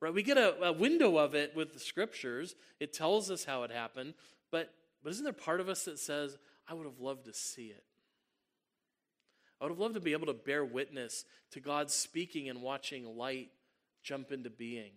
Right? 0.01 0.13
We 0.13 0.23
get 0.23 0.37
a, 0.37 0.63
a 0.63 0.73
window 0.73 1.17
of 1.17 1.35
it 1.35 1.57
with 1.57 1.73
the 1.73 1.81
scriptures. 1.81 2.55
It 2.81 2.93
tells 2.93 3.31
us 3.31 3.45
how 3.45 3.63
it 3.63 3.71
happened, 3.71 4.15
but 4.51 4.71
but 5.07 5.11
isn't 5.11 5.23
there 5.23 5.33
part 5.33 5.61
of 5.61 5.69
us 5.69 5.85
that 5.85 6.01
says, 6.01 6.37
I 6.69 6.75
would 6.75 6.85
have 6.85 6.99
loved 6.99 7.27
to 7.27 7.33
see 7.33 7.67
it? 7.67 7.85
I 9.61 9.65
would 9.65 9.71
have 9.71 9.79
loved 9.79 9.95
to 9.95 10.01
be 10.01 10.11
able 10.11 10.27
to 10.27 10.35
bear 10.35 10.65
witness 10.65 11.25
to 11.53 11.61
God 11.61 11.93
speaking 11.93 12.49
and 12.49 12.61
watching 12.61 13.17
light 13.17 13.51
jump 14.03 14.33
into 14.33 14.51
being. 14.51 14.91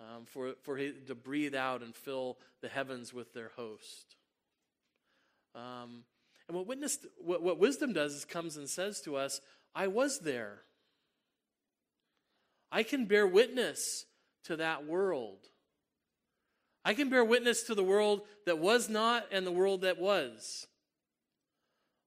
Um, 0.00 0.24
for, 0.24 0.54
for 0.62 0.76
to 0.76 1.14
breathe 1.14 1.54
out 1.54 1.82
and 1.82 1.94
fill 1.94 2.36
the 2.62 2.68
heavens 2.68 3.14
with 3.14 3.32
their 3.32 3.52
host. 3.54 4.16
Um, 5.54 6.04
and 6.48 6.56
what, 6.56 6.66
witness, 6.66 6.98
what, 7.18 7.42
what 7.42 7.58
wisdom 7.58 7.92
does 7.92 8.14
is 8.14 8.24
comes 8.24 8.56
and 8.56 8.68
says 8.68 9.00
to 9.02 9.16
us, 9.16 9.40
I 9.74 9.86
was 9.86 10.20
there. 10.20 10.62
I 12.70 12.82
can 12.82 13.06
bear 13.06 13.26
witness 13.26 14.06
to 14.44 14.56
that 14.56 14.86
world. 14.86 15.38
I 16.84 16.94
can 16.94 17.10
bear 17.10 17.24
witness 17.24 17.62
to 17.64 17.74
the 17.74 17.84
world 17.84 18.22
that 18.46 18.58
was 18.58 18.88
not 18.88 19.26
and 19.30 19.46
the 19.46 19.52
world 19.52 19.82
that 19.82 20.00
was. 20.00 20.66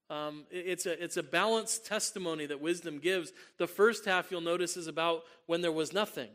Um, 0.08 0.44
it's, 0.50 0.86
a, 0.86 1.02
it's 1.02 1.16
a 1.16 1.22
balanced 1.22 1.86
testimony 1.86 2.46
that 2.46 2.60
wisdom 2.60 2.98
gives. 2.98 3.32
The 3.58 3.66
first 3.66 4.04
half, 4.04 4.30
you'll 4.30 4.40
notice, 4.40 4.76
is 4.76 4.86
about 4.86 5.22
when 5.46 5.62
there 5.62 5.72
was 5.72 5.92
nothing. 5.92 6.30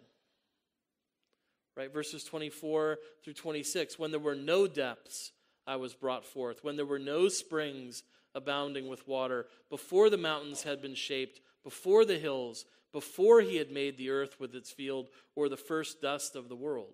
Right? 1.78 1.94
Verses 1.94 2.24
24 2.24 2.98
through 3.24 3.34
26. 3.34 3.98
When 3.98 4.12
there 4.12 4.20
were 4.20 4.36
no 4.36 4.68
depths, 4.68 5.32
I 5.68 5.76
was 5.76 5.94
brought 5.94 6.26
forth. 6.26 6.64
When 6.64 6.76
there 6.76 6.86
were 6.86 7.00
no 7.00 7.28
springs 7.28 8.04
abounding 8.34 8.88
with 8.88 9.08
water, 9.08 9.48
before 9.70 10.10
the 10.10 10.18
mountains 10.18 10.64
had 10.64 10.82
been 10.82 10.96
shaped, 10.96 11.42
before 11.64 12.06
the 12.06 12.18
hills, 12.18 12.66
before 12.92 13.42
he 13.42 13.58
had 13.58 13.72
made 13.72 13.98
the 13.98 14.10
earth 14.10 14.40
with 14.40 14.56
its 14.56 14.72
field, 14.72 15.10
or 15.36 15.48
the 15.48 15.58
first 15.58 16.02
dust 16.02 16.36
of 16.36 16.50
the 16.50 16.56
world. 16.56 16.94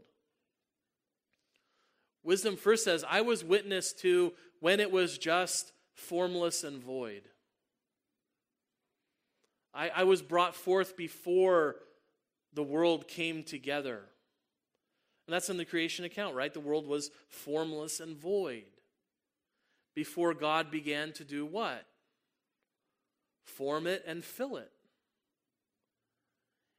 Wisdom 2.23 2.57
first 2.57 2.83
says, 2.83 3.05
I 3.09 3.21
was 3.21 3.43
witness 3.43 3.93
to 4.01 4.33
when 4.59 4.79
it 4.79 4.91
was 4.91 5.17
just 5.17 5.71
formless 5.93 6.63
and 6.63 6.83
void. 6.83 7.23
I, 9.73 9.89
I 9.89 10.03
was 10.03 10.21
brought 10.21 10.55
forth 10.55 10.97
before 10.97 11.77
the 12.53 12.63
world 12.63 13.07
came 13.07 13.43
together. 13.43 14.01
And 15.27 15.33
that's 15.33 15.49
in 15.49 15.57
the 15.57 15.65
creation 15.65 16.05
account, 16.05 16.35
right? 16.35 16.53
The 16.53 16.61
world 16.61 16.87
was 16.87 17.11
formless 17.27 17.99
and 17.99 18.15
void 18.15 18.63
before 19.93 20.33
God 20.33 20.71
began 20.71 21.11
to 21.13 21.25
do 21.25 21.45
what? 21.45 21.85
Form 23.43 23.87
it 23.87 24.03
and 24.07 24.23
fill 24.23 24.55
it. 24.55 24.71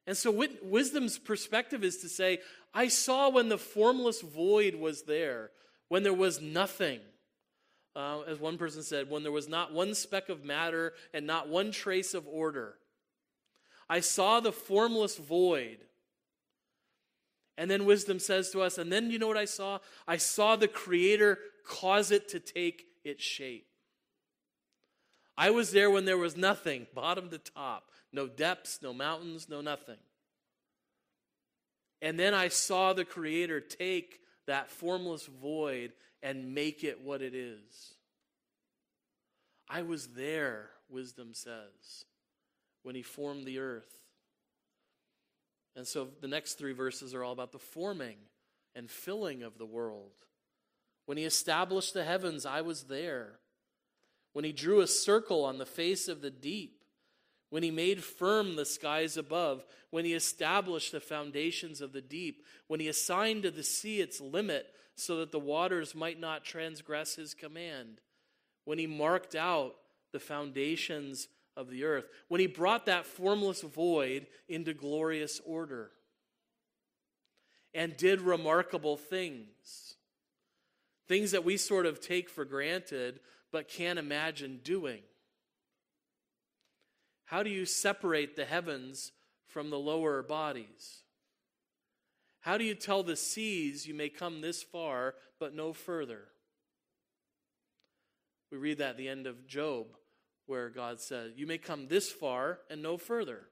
And 0.07 0.17
so, 0.17 0.47
wisdom's 0.63 1.19
perspective 1.19 1.85
is 1.85 1.99
to 1.99 2.09
say, 2.09 2.39
I 2.73 2.89
saw 2.89 3.29
when 3.29 3.51
the 3.51 3.59
formless 3.59 4.23
void 4.23 4.75
was 4.75 5.03
there, 5.03 5.51
when 5.89 6.03
there 6.03 6.15
was 6.15 6.41
nothing. 6.41 7.01
Uh, 7.95 8.21
as 8.23 8.39
one 8.39 8.57
person 8.57 8.83
said, 8.83 9.11
when 9.11 9.23
there 9.23 9.33
was 9.33 9.49
not 9.49 9.75
one 9.75 9.95
speck 9.95 10.31
of 10.31 10.45
matter 10.45 10.95
and 11.13 11.27
not 11.27 11.49
one 11.49 11.73
trace 11.73 12.15
of 12.15 12.27
order. 12.27 12.77
I 13.91 14.01
saw 14.01 14.41
the 14.41 14.53
formless 14.53 15.19
void. 15.19 15.79
And 17.59 17.69
then 17.69 17.85
wisdom 17.85 18.21
says 18.21 18.51
to 18.51 18.63
us, 18.63 18.79
and 18.79 18.91
then 18.91 19.11
you 19.11 19.19
know 19.19 19.27
what 19.27 19.37
I 19.37 19.45
saw? 19.45 19.81
I 20.07 20.17
saw 20.17 20.55
the 20.55 20.69
Creator 20.69 21.41
cause 21.67 22.13
it 22.13 22.29
to 22.29 22.39
take 22.39 22.87
its 23.05 23.23
shape. 23.23 23.67
I 25.37 25.51
was 25.51 25.73
there 25.73 25.91
when 25.91 26.05
there 26.05 26.17
was 26.17 26.37
nothing, 26.37 26.87
bottom 26.95 27.31
to 27.31 27.39
top. 27.39 27.91
No 28.13 28.29
depths, 28.29 28.79
no 28.81 28.95
mountains, 28.95 29.49
no 29.49 29.61
nothing. 29.61 29.99
And 32.01 32.19
then 32.19 32.33
I 32.33 32.47
saw 32.47 32.93
the 32.93 33.05
Creator 33.05 33.61
take 33.61 34.21
that 34.47 34.71
formless 34.71 35.27
void 35.27 35.93
and 36.23 36.55
make 36.55 36.85
it 36.85 37.01
what 37.03 37.23
it 37.23 37.35
is. 37.35 37.95
I 39.69 39.83
was 39.83 40.07
there, 40.09 40.71
wisdom 40.89 41.31
says, 41.33 42.05
when 42.85 42.95
he 42.95 43.03
formed 43.03 43.47
the 43.47 43.59
earth. 43.59 43.93
And 45.79 45.87
so 45.87 46.09
the 46.21 46.27
next 46.27 46.55
three 46.55 46.73
verses 46.73 47.15
are 47.15 47.23
all 47.23 47.31
about 47.31 47.53
the 47.53 47.59
forming 47.61 48.17
and 48.75 48.91
filling 48.91 49.45
of 49.45 49.59
the 49.59 49.65
world. 49.65 50.11
When 51.07 51.17
he 51.17 51.23
established 51.23 51.95
the 51.95 52.03
heavens, 52.03 52.45
I 52.45 52.63
was 52.63 52.85
there. 52.85 53.39
When 54.33 54.45
he 54.45 54.51
drew 54.51 54.81
a 54.81 54.89
circle 54.89 55.45
on 55.45 55.59
the 55.59 55.65
face 55.65 56.09
of 56.09 56.21
the 56.21 56.33
deep, 56.33 56.83
when 57.51 57.63
he 57.63 57.71
made 57.71 58.03
firm 58.03 58.57
the 58.57 58.65
skies 58.65 59.17
above, 59.17 59.65
when 59.91 60.05
he 60.05 60.15
established 60.15 60.91
the 60.91 60.99
foundations 60.99 61.81
of 61.81 61.93
the 61.93 62.03
deep, 62.03 62.45
when 62.67 62.81
he 62.81 62.89
assigned 62.89 63.45
to 63.45 63.51
the 63.53 63.63
sea 63.63 64.01
its 64.01 64.21
limit 64.21 64.67
so 64.97 65.19
that 65.19 65.31
the 65.31 65.39
waters 65.39 65.95
might 65.95 66.19
not 66.19 66.45
transgress 66.45 67.15
his 67.15 67.35
command, 67.35 68.01
when 68.65 68.79
he 68.79 68.89
marked 68.89 69.37
out 69.37 69.77
the 70.11 70.19
foundations 70.19 71.29
of 71.59 71.69
the 71.69 71.85
earth, 71.85 72.07
when 72.29 72.41
he 72.41 72.47
brought 72.47 72.87
that 72.87 73.05
formless 73.05 73.63
void 73.63 74.29
into 74.49 74.73
glorious 74.73 75.41
order 75.45 75.91
and 77.75 77.97
did 77.97 78.21
remarkable 78.21 78.97
things. 78.97 79.97
Things 81.09 81.33
that 81.33 81.45
we 81.45 81.57
sort 81.57 81.85
of 81.85 82.01
take 82.01 82.31
for 82.31 82.45
granted 82.45 83.21
but 83.51 83.69
can't 83.69 83.99
imagine 83.99 84.61
doing. 84.63 85.01
How 87.25 87.43
do 87.43 87.51
you 87.51 87.67
separate 87.67 88.37
the 88.37 88.45
heavens 88.45 89.13
from 89.49 89.71
the 89.71 89.79
lower 89.79 90.23
bodies? 90.23 91.03
How 92.41 92.57
do 92.57 92.65
you 92.65 92.75
tell 92.75 93.03
the 93.03 93.17
seas 93.17 93.87
you 93.87 93.95
may 93.95 94.09
come 94.09 94.41
this 94.41 94.63
far 94.63 95.15
but 95.41 95.55
no 95.55 95.73
further? 95.73 96.23
We 98.51 98.59
read 98.59 98.79
that 98.79 98.91
at 98.91 98.97
the 98.97 99.09
end 99.09 99.27
of 99.27 99.47
Job, 99.47 99.89
where 100.49 100.69
God 100.71 101.01
said, 101.01 101.35
You 101.37 101.47
may 101.47 101.59
come 101.59 101.89
this 101.89 102.11
far 102.11 102.59
and 102.71 102.83
no 102.83 102.97
further. 102.97 103.49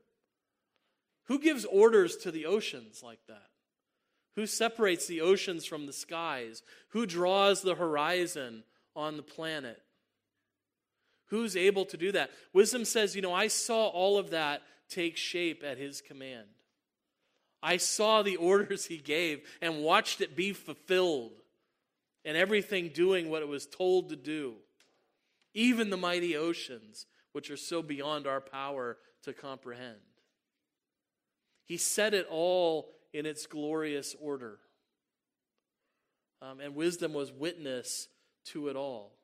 Who 1.24 1.38
gives 1.38 1.64
orders 1.64 2.16
to 2.18 2.30
the 2.30 2.46
oceans 2.46 3.02
like 3.02 3.20
that? 3.28 3.48
Who 4.36 4.46
separates 4.46 5.06
the 5.06 5.22
oceans 5.22 5.64
from 5.64 5.86
the 5.86 5.92
skies? 5.92 6.62
Who 6.90 7.06
draws 7.06 7.62
the 7.62 7.74
horizon 7.74 8.64
on 8.94 9.16
the 9.16 9.22
planet? 9.22 9.82
Who's 11.26 11.56
able 11.56 11.84
to 11.86 11.96
do 11.96 12.12
that? 12.12 12.30
Wisdom 12.52 12.84
says, 12.84 13.16
you 13.16 13.22
know, 13.22 13.32
I 13.32 13.48
saw 13.48 13.86
all 13.86 14.18
of 14.18 14.30
that 14.30 14.62
take 14.88 15.16
shape 15.16 15.64
at 15.64 15.78
his 15.78 16.00
command. 16.00 16.46
I 17.62 17.78
saw 17.78 18.22
the 18.22 18.36
orders 18.36 18.86
he 18.86 18.98
gave 18.98 19.40
and 19.60 19.82
watched 19.82 20.20
it 20.20 20.36
be 20.36 20.52
fulfilled 20.52 21.32
and 22.24 22.36
everything 22.36 22.90
doing 22.90 23.30
what 23.30 23.42
it 23.42 23.48
was 23.48 23.66
told 23.66 24.10
to 24.10 24.16
do. 24.16 24.54
Even 25.56 25.88
the 25.88 25.96
mighty 25.96 26.36
oceans, 26.36 27.06
which 27.32 27.50
are 27.50 27.56
so 27.56 27.80
beyond 27.80 28.26
our 28.26 28.42
power 28.42 28.98
to 29.22 29.32
comprehend. 29.32 29.96
He 31.64 31.78
set 31.78 32.12
it 32.12 32.26
all 32.30 32.90
in 33.14 33.24
its 33.24 33.46
glorious 33.46 34.14
order. 34.20 34.58
Um, 36.42 36.60
and 36.60 36.74
wisdom 36.74 37.14
was 37.14 37.32
witness 37.32 38.08
to 38.46 38.68
it 38.68 38.76
all 38.76 39.14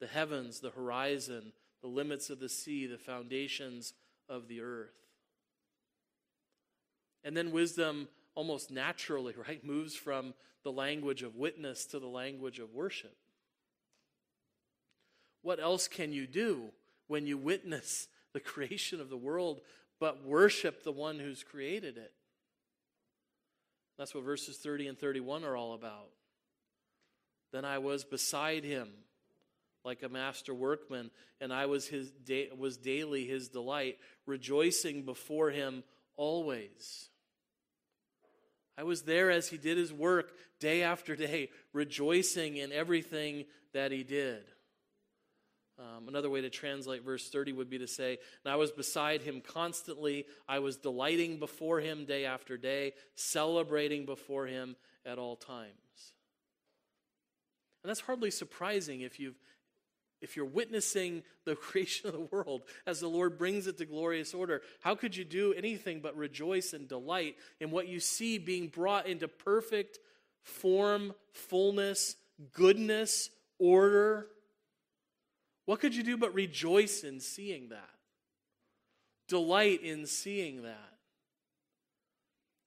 the 0.00 0.06
heavens, 0.06 0.60
the 0.60 0.70
horizon, 0.70 1.52
the 1.82 1.86
limits 1.88 2.30
of 2.30 2.40
the 2.40 2.48
sea, 2.48 2.86
the 2.86 2.96
foundations 2.96 3.92
of 4.30 4.48
the 4.48 4.62
earth. 4.62 4.94
And 7.22 7.36
then 7.36 7.52
wisdom 7.52 8.08
almost 8.34 8.70
naturally, 8.70 9.34
right, 9.48 9.62
moves 9.62 9.94
from 9.94 10.32
the 10.64 10.72
language 10.72 11.22
of 11.22 11.36
witness 11.36 11.84
to 11.84 11.98
the 11.98 12.06
language 12.06 12.58
of 12.58 12.72
worship. 12.72 13.14
What 15.42 15.60
else 15.60 15.88
can 15.88 16.12
you 16.12 16.26
do 16.26 16.70
when 17.06 17.26
you 17.26 17.38
witness 17.38 18.08
the 18.32 18.40
creation 18.40 19.00
of 19.00 19.10
the 19.10 19.16
world 19.16 19.60
but 19.98 20.24
worship 20.24 20.82
the 20.82 20.92
one 20.92 21.18
who's 21.18 21.42
created 21.42 21.96
it? 21.96 22.12
That's 23.98 24.14
what 24.14 24.24
verses 24.24 24.56
30 24.56 24.88
and 24.88 24.98
31 24.98 25.44
are 25.44 25.56
all 25.56 25.74
about. 25.74 26.08
Then 27.52 27.64
I 27.64 27.78
was 27.78 28.04
beside 28.04 28.64
him 28.64 28.88
like 29.84 30.02
a 30.02 30.08
master 30.08 30.54
workman, 30.54 31.10
and 31.40 31.52
I 31.52 31.66
was, 31.66 31.86
his 31.86 32.10
da- 32.10 32.50
was 32.56 32.76
daily 32.76 33.26
his 33.26 33.48
delight, 33.48 33.98
rejoicing 34.26 35.04
before 35.04 35.50
him 35.50 35.84
always. 36.16 37.08
I 38.76 38.84
was 38.84 39.02
there 39.02 39.30
as 39.30 39.48
he 39.48 39.58
did 39.58 39.76
his 39.76 39.92
work 39.92 40.32
day 40.58 40.82
after 40.82 41.16
day, 41.16 41.50
rejoicing 41.72 42.56
in 42.56 42.72
everything 42.72 43.44
that 43.72 43.92
he 43.92 44.02
did. 44.02 44.44
Um, 45.80 46.08
another 46.08 46.28
way 46.28 46.42
to 46.42 46.50
translate 46.50 47.04
verse 47.04 47.30
30 47.30 47.54
would 47.54 47.70
be 47.70 47.78
to 47.78 47.86
say, 47.86 48.18
And 48.44 48.52
I 48.52 48.56
was 48.56 48.70
beside 48.70 49.22
him 49.22 49.40
constantly. 49.40 50.26
I 50.46 50.58
was 50.58 50.76
delighting 50.76 51.38
before 51.38 51.80
him 51.80 52.04
day 52.04 52.26
after 52.26 52.58
day, 52.58 52.92
celebrating 53.14 54.04
before 54.04 54.46
him 54.46 54.76
at 55.06 55.18
all 55.18 55.36
times. 55.36 55.70
And 57.82 57.88
that's 57.88 58.00
hardly 58.00 58.30
surprising 58.30 59.00
if 59.00 59.18
you've 59.18 59.38
if 60.20 60.36
you're 60.36 60.44
witnessing 60.44 61.22
the 61.46 61.56
creation 61.56 62.08
of 62.08 62.12
the 62.12 62.28
world 62.30 62.64
as 62.86 63.00
the 63.00 63.08
Lord 63.08 63.38
brings 63.38 63.66
it 63.66 63.78
to 63.78 63.86
glorious 63.86 64.34
order, 64.34 64.60
how 64.80 64.94
could 64.94 65.16
you 65.16 65.24
do 65.24 65.54
anything 65.54 66.00
but 66.00 66.14
rejoice 66.14 66.74
and 66.74 66.86
delight 66.86 67.36
in 67.58 67.70
what 67.70 67.88
you 67.88 68.00
see 68.00 68.36
being 68.36 68.68
brought 68.68 69.06
into 69.06 69.28
perfect 69.28 69.98
form, 70.42 71.14
fullness, 71.32 72.16
goodness, 72.52 73.30
order? 73.58 74.26
What 75.70 75.78
could 75.78 75.94
you 75.94 76.02
do 76.02 76.16
but 76.16 76.34
rejoice 76.34 77.04
in 77.04 77.20
seeing 77.20 77.68
that? 77.68 77.94
Delight 79.28 79.84
in 79.84 80.04
seeing 80.04 80.64
that. 80.64 80.92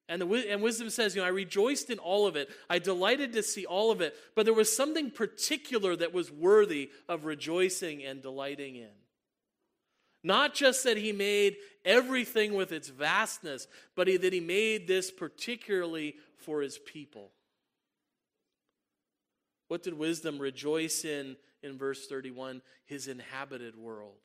And, 0.08 0.22
the, 0.22 0.50
and 0.50 0.62
wisdom 0.62 0.90
says, 0.90 1.14
you 1.14 1.22
know, 1.22 1.28
I 1.28 1.32
rejoiced 1.32 1.90
in 1.90 2.00
all 2.00 2.28
of 2.28 2.38
it. 2.38 2.50
I 2.70 2.80
delighted 2.80 3.34
to 3.34 3.44
see 3.44 3.66
all 3.66 3.92
of 3.92 4.00
it. 4.00 4.16
But 4.38 4.46
there 4.46 4.54
was 4.54 4.74
something 4.74 5.12
particular 5.12 5.98
that 5.98 6.14
was 6.14 6.32
worthy 6.32 6.92
of 7.10 7.26
rejoicing 7.26 8.06
and 8.06 8.22
delighting 8.22 8.78
in. 8.78 8.96
Not 10.24 10.54
just 10.54 10.86
that 10.86 10.96
he 10.96 11.12
made 11.12 11.58
everything 11.84 12.54
with 12.54 12.72
its 12.72 12.88
vastness, 12.88 13.68
but 13.98 14.08
he, 14.08 14.16
that 14.16 14.32
he 14.32 14.40
made 14.40 14.88
this 14.88 15.12
particularly 15.12 16.16
for 16.38 16.62
his 16.62 16.78
people. 16.78 17.32
What 19.68 19.84
did 19.84 19.96
wisdom 19.96 20.40
rejoice 20.40 21.04
in 21.04 21.36
in 21.64 21.78
verse 21.78 22.08
31? 22.08 22.62
His 22.86 23.08
inhabited 23.08 23.76
world. 23.76 24.20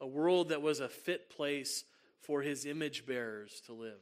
A 0.00 0.06
world 0.06 0.48
that 0.48 0.62
was 0.62 0.80
a 0.80 0.88
fit 0.88 1.30
place 1.30 1.84
for 2.20 2.42
his 2.42 2.66
image 2.66 3.06
bearers 3.06 3.62
to 3.66 3.72
live. 3.72 4.00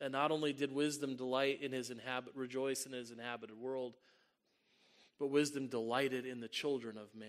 And 0.00 0.12
not 0.12 0.32
only 0.32 0.52
did 0.52 0.72
wisdom 0.72 1.16
delight 1.16 1.62
in 1.62 1.72
his 1.72 1.90
inhabit, 1.90 2.34
rejoice 2.34 2.86
in 2.86 2.92
his 2.92 3.12
inhabited 3.12 3.56
world, 3.56 3.94
but 5.18 5.28
wisdom 5.28 5.68
delighted 5.68 6.26
in 6.26 6.40
the 6.40 6.48
children 6.48 6.98
of 6.98 7.14
man. 7.14 7.28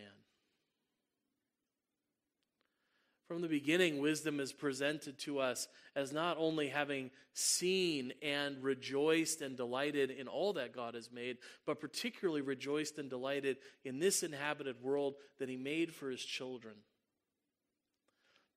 From 3.27 3.41
the 3.41 3.47
beginning, 3.47 3.99
wisdom 3.99 4.39
is 4.39 4.51
presented 4.51 5.17
to 5.19 5.39
us 5.39 5.67
as 5.95 6.11
not 6.11 6.37
only 6.37 6.67
having 6.67 7.09
seen 7.33 8.13
and 8.21 8.61
rejoiced 8.61 9.41
and 9.41 9.55
delighted 9.55 10.11
in 10.11 10.27
all 10.27 10.53
that 10.53 10.75
God 10.75 10.93
has 10.93 11.11
made, 11.11 11.37
but 11.65 11.79
particularly 11.79 12.41
rejoiced 12.41 12.97
and 12.97 13.09
delighted 13.09 13.57
in 13.85 13.99
this 13.99 14.23
inhabited 14.23 14.81
world 14.83 15.15
that 15.39 15.49
He 15.49 15.57
made 15.57 15.93
for 15.93 16.09
His 16.09 16.23
children 16.23 16.75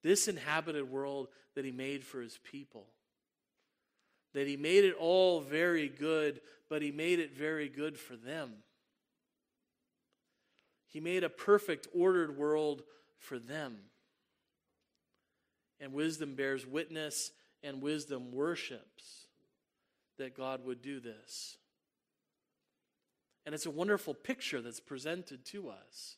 this 0.07 0.29
inhabited 0.29 0.89
world 0.89 1.27
that 1.57 1.65
he 1.65 1.73
made 1.73 2.05
for 2.05 2.21
his 2.21 2.39
people. 2.39 2.87
That 4.35 4.47
he 4.47 4.57
made 4.57 4.85
it 4.85 4.95
all 4.95 5.41
very 5.41 5.89
good, 5.89 6.41
but 6.71 6.81
he 6.81 6.93
made 6.93 7.19
it 7.19 7.37
very 7.37 7.69
good 7.69 7.99
for 7.99 8.15
them. 8.15 8.53
He 10.87 11.01
made 11.01 11.25
a 11.25 11.29
perfect, 11.29 11.89
ordered 11.93 12.39
world 12.39 12.83
for 13.19 13.41
them. 13.41 13.79
And 15.81 15.93
wisdom 15.93 16.35
bears 16.35 16.67
witness, 16.67 17.33
and 17.63 17.83
wisdom 17.83 18.33
worships 18.33 19.27
that 20.19 20.37
God 20.37 20.65
would 20.65 20.83
do 20.83 21.01
this. 21.01 21.59
And 23.45 23.55
it's 23.55 23.67
a 23.67 23.71
wonderful 23.71 24.15
picture 24.15 24.61
that's 24.61 24.81
presented 24.81 25.45
to 25.47 25.69
us. 25.69 26.17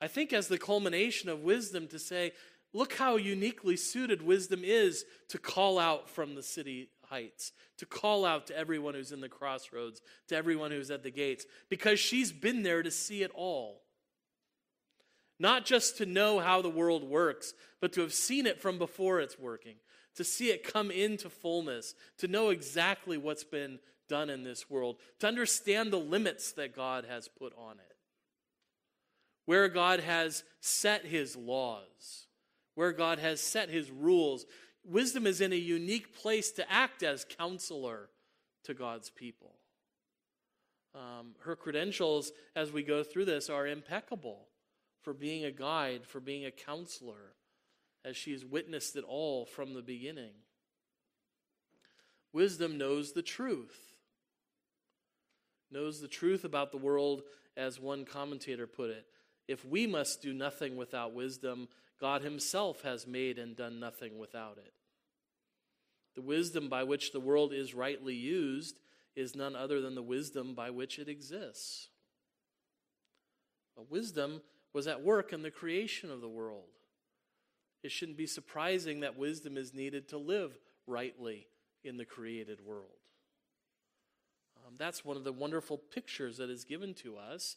I 0.00 0.08
think, 0.08 0.32
as 0.32 0.48
the 0.48 0.58
culmination 0.58 1.28
of 1.28 1.40
wisdom, 1.40 1.88
to 1.88 1.98
say, 1.98 2.32
Look 2.74 2.94
how 2.94 3.16
uniquely 3.16 3.76
suited 3.76 4.20
wisdom 4.20 4.62
is 4.64 5.04
to 5.28 5.38
call 5.38 5.78
out 5.78 6.10
from 6.10 6.34
the 6.34 6.42
city 6.42 6.88
heights, 7.04 7.52
to 7.78 7.86
call 7.86 8.24
out 8.24 8.48
to 8.48 8.58
everyone 8.58 8.94
who's 8.94 9.12
in 9.12 9.20
the 9.20 9.28
crossroads, 9.28 10.02
to 10.26 10.36
everyone 10.36 10.72
who's 10.72 10.90
at 10.90 11.04
the 11.04 11.10
gates, 11.12 11.46
because 11.70 12.00
she's 12.00 12.32
been 12.32 12.64
there 12.64 12.82
to 12.82 12.90
see 12.90 13.22
it 13.22 13.30
all. 13.32 13.83
Not 15.38 15.64
just 15.64 15.98
to 15.98 16.06
know 16.06 16.38
how 16.38 16.62
the 16.62 16.70
world 16.70 17.04
works, 17.04 17.54
but 17.80 17.92
to 17.94 18.00
have 18.00 18.14
seen 18.14 18.46
it 18.46 18.60
from 18.60 18.78
before 18.78 19.20
it's 19.20 19.38
working, 19.38 19.76
to 20.16 20.24
see 20.24 20.50
it 20.50 20.62
come 20.72 20.90
into 20.90 21.28
fullness, 21.28 21.94
to 22.18 22.28
know 22.28 22.50
exactly 22.50 23.18
what's 23.18 23.44
been 23.44 23.78
done 24.08 24.30
in 24.30 24.44
this 24.44 24.70
world, 24.70 24.96
to 25.18 25.26
understand 25.26 25.92
the 25.92 25.98
limits 25.98 26.52
that 26.52 26.76
God 26.76 27.04
has 27.08 27.28
put 27.28 27.52
on 27.58 27.78
it, 27.78 27.96
where 29.44 29.68
God 29.68 30.00
has 30.00 30.44
set 30.60 31.04
his 31.04 31.36
laws 31.36 32.24
where 32.74 32.92
God 32.92 33.18
has 33.18 33.40
set 33.40 33.70
his 33.70 33.90
rules. 33.90 34.46
Wisdom 34.84 35.26
is 35.26 35.40
in 35.40 35.52
a 35.52 35.56
unique 35.56 36.16
place 36.16 36.50
to 36.52 36.70
act 36.70 37.02
as 37.02 37.24
counselor 37.24 38.08
to 38.64 38.74
God's 38.74 39.10
people. 39.10 39.54
Um, 40.94 41.34
her 41.40 41.56
credentials, 41.56 42.32
as 42.54 42.70
we 42.70 42.82
go 42.82 43.02
through 43.02 43.24
this, 43.24 43.50
are 43.50 43.66
impeccable 43.66 44.46
for 45.04 45.12
being 45.12 45.44
a 45.44 45.52
guide, 45.52 46.06
for 46.06 46.18
being 46.18 46.44
a 46.44 46.50
counselor, 46.50 47.34
as 48.04 48.16
she 48.16 48.32
has 48.32 48.44
witnessed 48.44 48.96
it 48.96 49.04
all 49.06 49.44
from 49.44 49.74
the 49.74 49.82
beginning. 49.82 50.32
Wisdom 52.32 52.76
knows 52.76 53.12
the 53.12 53.22
truth, 53.22 53.92
knows 55.70 56.00
the 56.00 56.08
truth 56.08 56.42
about 56.42 56.72
the 56.72 56.78
world, 56.78 57.22
as 57.56 57.78
one 57.78 58.04
commentator 58.04 58.66
put 58.66 58.90
it. 58.90 59.04
If 59.46 59.64
we 59.64 59.86
must 59.86 60.22
do 60.22 60.32
nothing 60.32 60.76
without 60.76 61.12
wisdom, 61.12 61.68
God 62.00 62.22
Himself 62.22 62.82
has 62.82 63.06
made 63.06 63.38
and 63.38 63.54
done 63.54 63.78
nothing 63.78 64.18
without 64.18 64.58
it. 64.58 64.72
The 66.16 66.22
wisdom 66.22 66.68
by 66.68 66.82
which 66.84 67.12
the 67.12 67.20
world 67.20 67.52
is 67.52 67.74
rightly 67.74 68.14
used 68.14 68.80
is 69.14 69.36
none 69.36 69.54
other 69.54 69.80
than 69.80 69.94
the 69.94 70.02
wisdom 70.02 70.54
by 70.54 70.70
which 70.70 70.98
it 70.98 71.08
exists. 71.08 71.88
But 73.76 73.90
wisdom 73.90 74.40
was 74.74 74.86
at 74.86 75.02
work 75.02 75.32
in 75.32 75.42
the 75.42 75.50
creation 75.50 76.10
of 76.10 76.20
the 76.20 76.28
world. 76.28 76.64
It 77.82 77.92
shouldn't 77.92 78.18
be 78.18 78.26
surprising 78.26 79.00
that 79.00 79.16
wisdom 79.16 79.56
is 79.56 79.72
needed 79.72 80.08
to 80.08 80.18
live 80.18 80.58
rightly 80.86 81.46
in 81.84 81.96
the 81.96 82.04
created 82.04 82.58
world. 82.66 82.88
Um, 84.66 84.74
that's 84.76 85.04
one 85.04 85.16
of 85.16 85.24
the 85.24 85.32
wonderful 85.32 85.78
pictures 85.78 86.38
that 86.38 86.50
is 86.50 86.64
given 86.64 86.94
to 86.94 87.16
us. 87.16 87.56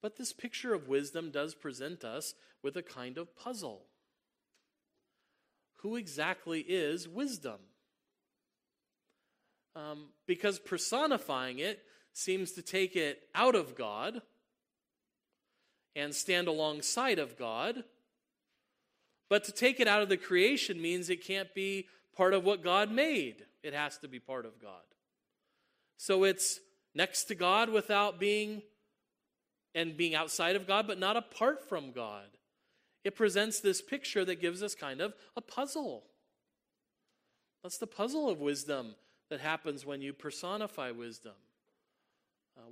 But 0.00 0.16
this 0.16 0.32
picture 0.32 0.74
of 0.74 0.88
wisdom 0.88 1.30
does 1.30 1.54
present 1.54 2.04
us 2.04 2.34
with 2.62 2.76
a 2.76 2.82
kind 2.82 3.18
of 3.18 3.36
puzzle. 3.36 3.82
Who 5.78 5.96
exactly 5.96 6.60
is 6.60 7.08
wisdom? 7.08 7.58
Um, 9.76 10.06
because 10.26 10.58
personifying 10.58 11.58
it 11.58 11.80
seems 12.12 12.52
to 12.52 12.62
take 12.62 12.94
it 12.94 13.22
out 13.34 13.56
of 13.56 13.74
God 13.74 14.22
and 15.96 16.14
stand 16.14 16.48
alongside 16.48 17.18
of 17.18 17.38
God. 17.38 17.84
But 19.28 19.44
to 19.44 19.52
take 19.52 19.80
it 19.80 19.88
out 19.88 20.02
of 20.02 20.08
the 20.08 20.16
creation 20.16 20.80
means 20.80 21.08
it 21.08 21.24
can't 21.24 21.54
be 21.54 21.86
part 22.16 22.34
of 22.34 22.44
what 22.44 22.62
God 22.62 22.90
made, 22.90 23.44
it 23.62 23.74
has 23.74 23.98
to 23.98 24.08
be 24.08 24.18
part 24.18 24.46
of 24.46 24.60
God. 24.60 24.82
So 25.96 26.24
it's 26.24 26.60
next 26.94 27.24
to 27.24 27.34
God 27.34 27.70
without 27.70 28.20
being 28.20 28.62
and 29.74 29.96
being 29.96 30.14
outside 30.14 30.54
of 30.54 30.66
God, 30.66 30.86
but 30.86 30.98
not 30.98 31.16
apart 31.16 31.68
from 31.68 31.90
God. 31.90 32.26
It 33.02 33.16
presents 33.16 33.60
this 33.60 33.82
picture 33.82 34.24
that 34.24 34.40
gives 34.40 34.62
us 34.62 34.74
kind 34.74 35.00
of 35.00 35.14
a 35.36 35.40
puzzle. 35.40 36.04
That's 37.62 37.78
the 37.78 37.86
puzzle 37.86 38.28
of 38.28 38.40
wisdom 38.40 38.94
that 39.30 39.40
happens 39.40 39.84
when 39.84 40.00
you 40.00 40.12
personify 40.12 40.90
wisdom. 40.90 41.32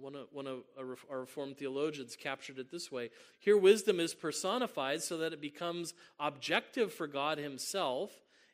One 0.03 0.17
of, 0.17 0.27
one 0.33 0.49
of 0.49 0.65
our 1.09 1.21
Reformed 1.21 1.59
theologians 1.59 2.17
captured 2.17 2.59
it 2.59 2.73
this 2.73 2.91
way 2.91 3.11
Here, 3.39 3.57
wisdom 3.57 4.01
is 4.01 4.15
personified 4.15 5.01
so 5.01 5.17
that 5.19 5.33
it 5.33 5.41
becomes 5.41 5.95
objective 6.19 6.93
for 6.93 7.07
God 7.07 7.39
Himself, 7.39 8.11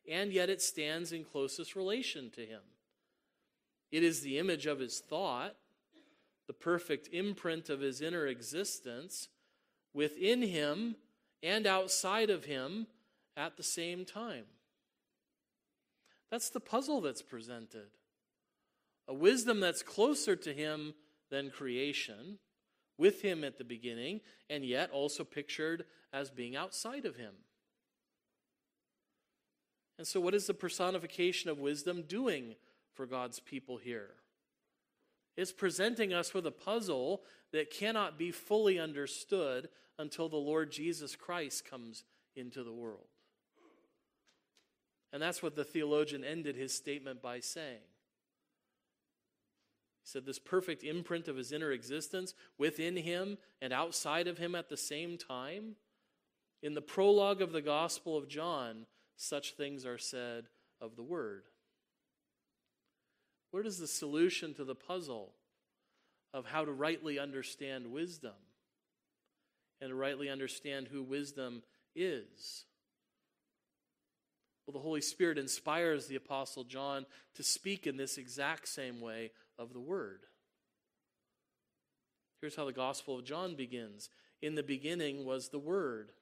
and 0.07 0.31
yet 0.31 0.51
it 0.51 0.61
stands 0.61 1.11
in 1.11 1.25
closest 1.25 1.75
relation 1.75 2.31
to 2.33 2.45
Him. 2.45 2.61
It 3.91 4.03
is 4.03 4.21
the 4.21 4.39
image 4.39 4.67
of 4.67 4.79
His 4.79 5.01
thought, 5.01 5.57
the 6.47 6.53
perfect 6.53 7.09
imprint 7.13 7.71
of 7.71 7.81
His 7.81 8.03
inner 8.03 8.27
existence 8.27 9.29
within 9.95 10.43
Him 10.43 10.97
and 11.43 11.67
outside 11.67 12.29
of 12.29 12.45
Him 12.45 12.89
at 13.39 13.57
the 13.57 13.63
same 13.63 14.05
time. 14.05 14.45
That's 16.31 16.51
the 16.51 16.61
puzzle 16.61 17.01
that's 17.01 17.23
presented. 17.23 17.89
A 19.09 19.15
wisdom 19.15 19.61
that's 19.61 19.83
closer 19.83 20.37
to 20.37 20.53
Him 20.53 20.93
than 21.31 21.51
creation, 21.51 22.39
with 22.97 23.23
Him 23.23 23.45
at 23.45 23.59
the 23.59 23.65
beginning, 23.65 24.21
and 24.51 24.65
yet 24.65 24.91
also 24.91 25.25
pictured 25.25 25.85
as 26.13 26.31
being 26.31 26.57
outside 26.57 27.05
of 27.05 27.17
Him. 27.17 27.35
And 29.99 30.07
so, 30.07 30.21
what 30.21 30.35
is 30.35 30.47
the 30.47 30.55
personification 30.55 31.51
of 31.51 31.59
wisdom 31.59 32.03
doing 32.03 32.55
for 32.95 33.07
God's 33.07 33.41
people 33.41 33.77
here? 33.77 34.11
It's 35.37 35.53
presenting 35.53 36.13
us 36.13 36.35
with 36.35 36.47
a 36.47 36.53
puzzle 36.53 37.23
that 37.53 37.71
cannot 37.71 38.19
be 38.19 38.31
fully 38.31 38.79
understood 38.79 39.69
until 39.99 40.29
the 40.29 40.37
Lord 40.37 40.71
Jesus 40.71 41.17
Christ 41.17 41.65
comes 41.65 42.05
into 42.37 42.63
the 42.63 42.73
world. 42.73 43.07
And 45.13 45.23
that's 45.23 45.43
what 45.43 45.57
the 45.57 45.65
theologian 45.65 46.25
ended 46.25 46.55
his 46.57 46.75
statement 46.75 47.23
by 47.23 47.41
saying. 47.41 47.79
Said, 50.09 50.25
This 50.25 50.39
perfect 50.39 50.85
imprint 50.85 51.29
of 51.29 51.37
his 51.37 51.53
inner 51.53 51.71
existence 51.71 52.33
within 52.57 52.97
him 52.97 53.37
and 53.61 53.75
outside 53.75 54.27
of 54.27 54.39
him 54.39 54.55
at 54.55 54.71
the 54.71 54.77
same 54.77 55.19
time. 55.19 55.77
In 56.63 56.73
the 56.73 56.81
prologue 56.81 57.43
of 57.43 57.53
the 57.53 57.61
Gospel 57.61 58.17
of 58.17 58.27
John, 58.27 58.87
such 59.17 59.53
things 59.53 59.85
are 59.85 59.99
said 59.99 60.47
of 60.81 60.97
the 60.97 61.03
Word. 61.03 61.43
Where 63.51 63.63
is 63.63 63.77
the 63.77 63.87
solution 63.87 64.55
to 64.55 64.65
the 64.65 64.75
puzzle 64.75 65.35
of 66.33 66.47
how 66.47 66.65
to 66.65 66.73
rightly 66.73 67.19
understand 67.19 67.89
wisdom 67.89 68.33
and 69.79 69.93
rightly 69.93 70.31
understand 70.31 70.89
who 70.89 71.03
wisdom 71.03 71.63
is? 71.95 72.65
Well, 74.67 74.73
the 74.73 74.79
Holy 74.79 75.03
Spirit 75.03 75.37
inspires 75.37 76.07
the 76.07 76.17
Apostle 76.17 76.65
John 76.65 77.05
to 77.35 77.43
speak 77.43 77.87
in 77.87 77.99
this 77.99 78.17
exact 78.17 78.69
same 78.69 79.03
way 79.03 79.33
of 79.59 79.73
the 79.73 79.81
Word. 79.81 80.21
Here's 82.41 82.57
how 82.57 82.65
the 82.65 82.73
Gospel 82.73 83.19
of 83.19 83.25
John 83.25 83.57
begins 83.57 84.09
In 84.41 84.55
the 84.55 84.63
beginning 84.63 85.25
was 85.25 85.49
the 85.49 85.59
Word, 85.59 86.13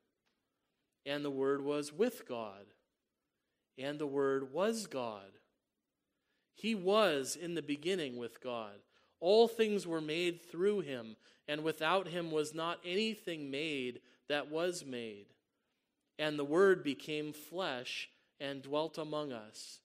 and 1.05 1.25
the 1.25 1.31
Word 1.31 1.63
was 1.63 1.93
with 1.93 2.27
God, 2.27 2.67
and 3.79 3.99
the 3.99 4.07
Word 4.07 4.53
was 4.53 4.87
God. 4.87 5.39
He 6.55 6.75
was 6.75 7.37
in 7.37 7.55
the 7.55 7.63
beginning 7.63 8.17
with 8.17 8.43
God. 8.43 8.77
All 9.21 9.47
things 9.47 9.87
were 9.87 10.01
made 10.01 10.41
through 10.41 10.81
him, 10.81 11.17
and 11.47 11.63
without 11.63 12.09
him 12.09 12.31
was 12.31 12.55
not 12.55 12.81
anything 12.85 13.51
made 13.51 14.01
that 14.29 14.51
was 14.51 14.85
made. 14.85 15.27
And 16.19 16.39
the 16.39 16.45
Word 16.45 16.83
became 16.83 17.33
flesh 17.33 18.09
and 18.41 18.63
dwelt 18.63 18.97
among 18.97 19.33
us, 19.33 19.81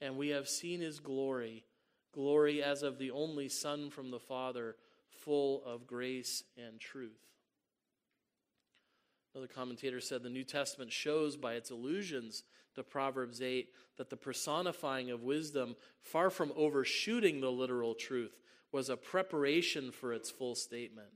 and 0.00 0.16
we 0.16 0.28
have 0.28 0.48
seen 0.48 0.80
his 0.80 0.98
glory, 0.98 1.64
glory 2.12 2.62
as 2.62 2.82
of 2.82 2.98
the 2.98 3.10
only 3.10 3.48
Son 3.48 3.90
from 3.90 4.10
the 4.10 4.18
Father, 4.18 4.76
full 5.10 5.62
of 5.64 5.86
grace 5.86 6.44
and 6.56 6.80
truth. 6.80 7.20
Another 9.34 9.52
commentator 9.52 10.00
said 10.00 10.22
the 10.22 10.30
New 10.30 10.44
Testament 10.44 10.92
shows 10.92 11.36
by 11.36 11.54
its 11.54 11.70
allusions 11.70 12.42
to 12.74 12.82
Proverbs 12.82 13.42
8 13.42 13.68
that 13.96 14.10
the 14.10 14.16
personifying 14.16 15.10
of 15.10 15.22
wisdom, 15.22 15.76
far 16.00 16.30
from 16.30 16.52
overshooting 16.56 17.40
the 17.40 17.50
literal 17.50 17.94
truth, 17.94 18.38
was 18.72 18.88
a 18.88 18.96
preparation 18.96 19.90
for 19.90 20.12
its 20.12 20.30
full 20.30 20.54
statement. 20.54 21.08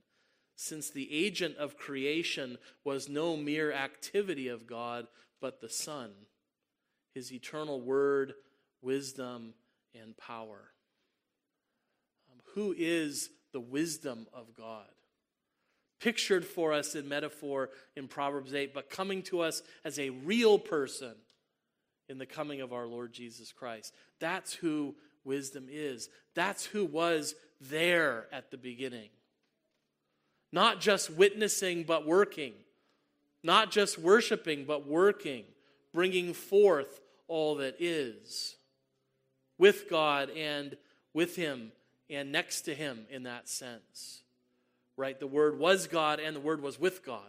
Since 0.55 0.89
the 0.89 1.11
agent 1.11 1.57
of 1.57 1.77
creation 1.77 2.57
was 2.83 3.09
no 3.09 3.35
mere 3.35 3.71
activity 3.71 4.47
of 4.47 4.67
God, 4.67 5.07
but 5.41 5.59
the 5.61 5.69
Son 5.69 6.11
his 7.13 7.31
eternal 7.31 7.79
word, 7.79 8.33
wisdom, 8.81 9.53
and 9.93 10.17
power. 10.17 10.71
Who 12.53 12.73
is 12.77 13.29
the 13.51 13.59
wisdom 13.59 14.27
of 14.33 14.53
God? 14.55 14.85
Pictured 15.99 16.45
for 16.45 16.73
us 16.73 16.95
in 16.95 17.07
metaphor 17.07 17.69
in 17.95 18.07
Proverbs 18.07 18.53
8, 18.53 18.73
but 18.73 18.89
coming 18.89 19.23
to 19.23 19.41
us 19.41 19.63
as 19.85 19.97
a 19.97 20.09
real 20.09 20.59
person 20.59 21.13
in 22.09 22.17
the 22.17 22.25
coming 22.25 22.61
of 22.61 22.73
our 22.73 22.85
Lord 22.85 23.13
Jesus 23.13 23.51
Christ. 23.51 23.93
That's 24.19 24.53
who 24.53 24.95
wisdom 25.23 25.67
is. 25.69 26.09
That's 26.35 26.65
who 26.65 26.85
was 26.85 27.35
there 27.61 28.27
at 28.31 28.51
the 28.51 28.57
beginning. 28.57 29.09
Not 30.51 30.81
just 30.81 31.09
witnessing, 31.09 31.83
but 31.83 32.05
working. 32.05 32.53
Not 33.43 33.71
just 33.71 33.97
worshiping, 33.97 34.65
but 34.65 34.87
working, 34.87 35.45
bringing 35.93 36.33
forth 36.33 37.01
all 37.27 37.55
that 37.55 37.75
is 37.79 38.55
with 39.57 39.89
God 39.89 40.29
and 40.29 40.77
with 41.13 41.35
Him 41.35 41.71
and 42.15 42.31
next 42.31 42.61
to 42.61 42.75
Him 42.75 43.05
in 43.09 43.23
that 43.23 43.49
sense. 43.49 44.21
Right? 44.97 45.19
The 45.19 45.27
Word 45.27 45.57
was 45.57 45.87
God 45.87 46.19
and 46.19 46.35
the 46.35 46.41
Word 46.41 46.61
was 46.61 46.79
with 46.79 47.05
God. 47.05 47.21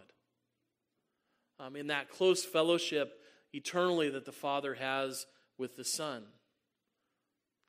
Um, 1.59 1.75
in 1.75 1.87
that 1.87 2.09
close 2.09 2.43
fellowship 2.43 3.19
eternally 3.53 4.09
that 4.09 4.25
the 4.25 4.31
Father 4.31 4.75
has 4.75 5.25
with 5.57 5.75
the 5.77 5.85
Son. 5.85 6.23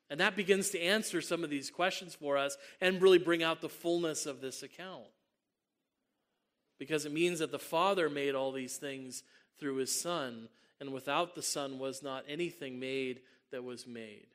And 0.09 0.19
that 0.19 0.35
begins 0.35 0.69
to 0.69 0.81
answer 0.81 1.21
some 1.21 1.43
of 1.43 1.49
these 1.49 1.69
questions 1.69 2.15
for 2.15 2.37
us 2.37 2.57
and 2.79 3.01
really 3.01 3.17
bring 3.17 3.43
out 3.43 3.61
the 3.61 3.69
fullness 3.69 4.25
of 4.25 4.41
this 4.41 4.63
account. 4.63 5.03
Because 6.79 7.05
it 7.05 7.11
means 7.11 7.39
that 7.39 7.51
the 7.51 7.59
Father 7.59 8.09
made 8.09 8.35
all 8.35 8.51
these 8.51 8.77
things 8.77 9.23
through 9.59 9.77
His 9.77 9.91
Son, 9.91 10.47
and 10.79 10.93
without 10.93 11.33
the 11.35 11.41
Son 11.41 11.79
was 11.79 12.03
not 12.03 12.23
anything 12.27 12.79
made 12.79 13.21
that 13.51 13.63
was 13.63 13.87
made. 13.87 14.27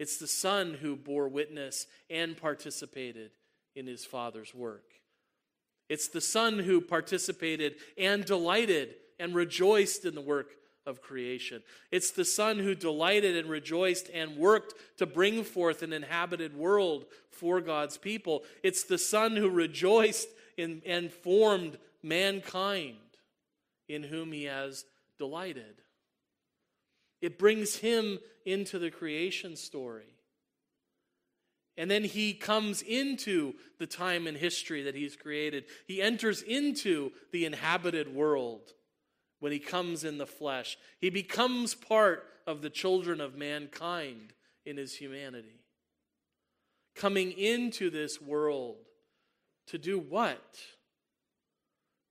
It's 0.00 0.16
the 0.16 0.26
Son 0.26 0.78
who 0.80 0.96
bore 0.96 1.28
witness 1.28 1.86
and 2.08 2.34
participated 2.34 3.32
in 3.76 3.86
his 3.86 4.02
Father's 4.02 4.54
work. 4.54 4.94
It's 5.90 6.08
the 6.08 6.22
Son 6.22 6.58
who 6.58 6.80
participated 6.80 7.74
and 7.98 8.24
delighted 8.24 8.94
and 9.18 9.34
rejoiced 9.34 10.06
in 10.06 10.14
the 10.14 10.22
work 10.22 10.52
of 10.86 11.02
creation. 11.02 11.62
It's 11.92 12.12
the 12.12 12.24
Son 12.24 12.58
who 12.58 12.74
delighted 12.74 13.36
and 13.36 13.50
rejoiced 13.50 14.08
and 14.14 14.38
worked 14.38 14.72
to 14.96 15.04
bring 15.04 15.44
forth 15.44 15.82
an 15.82 15.92
inhabited 15.92 16.56
world 16.56 17.04
for 17.30 17.60
God's 17.60 17.98
people. 17.98 18.44
It's 18.62 18.84
the 18.84 18.96
Son 18.96 19.36
who 19.36 19.50
rejoiced 19.50 20.28
in, 20.56 20.80
and 20.86 21.12
formed 21.12 21.76
mankind 22.02 22.96
in 23.86 24.02
whom 24.02 24.32
he 24.32 24.44
has 24.44 24.86
delighted. 25.18 25.82
It 27.20 27.38
brings 27.38 27.76
him 27.76 28.18
into 28.44 28.78
the 28.78 28.90
creation 28.90 29.56
story. 29.56 30.16
And 31.76 31.90
then 31.90 32.04
he 32.04 32.34
comes 32.34 32.82
into 32.82 33.54
the 33.78 33.86
time 33.86 34.26
and 34.26 34.36
history 34.36 34.82
that 34.82 34.94
he's 34.94 35.16
created. 35.16 35.64
He 35.86 36.02
enters 36.02 36.42
into 36.42 37.12
the 37.32 37.46
inhabited 37.46 38.14
world 38.14 38.72
when 39.38 39.52
he 39.52 39.58
comes 39.58 40.04
in 40.04 40.18
the 40.18 40.26
flesh. 40.26 40.76
He 40.98 41.10
becomes 41.10 41.74
part 41.74 42.24
of 42.46 42.60
the 42.60 42.70
children 42.70 43.20
of 43.20 43.36
mankind 43.36 44.34
in 44.66 44.76
his 44.76 44.94
humanity. 44.94 45.60
Coming 46.94 47.32
into 47.32 47.88
this 47.88 48.20
world 48.20 48.76
to 49.68 49.78
do 49.78 49.98
what? 49.98 50.58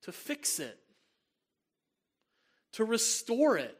To 0.04 0.12
fix 0.12 0.60
it, 0.60 0.80
to 2.74 2.86
restore 2.86 3.58
it. 3.58 3.78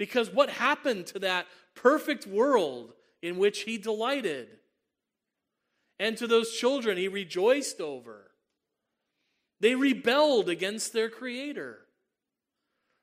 Because 0.00 0.30
what 0.30 0.48
happened 0.48 1.08
to 1.08 1.18
that 1.18 1.46
perfect 1.74 2.26
world 2.26 2.94
in 3.20 3.36
which 3.36 3.64
he 3.64 3.76
delighted? 3.76 4.48
And 5.98 6.16
to 6.16 6.26
those 6.26 6.56
children 6.56 6.96
he 6.96 7.06
rejoiced 7.06 7.82
over? 7.82 8.30
They 9.60 9.74
rebelled 9.74 10.48
against 10.48 10.94
their 10.94 11.10
Creator. 11.10 11.80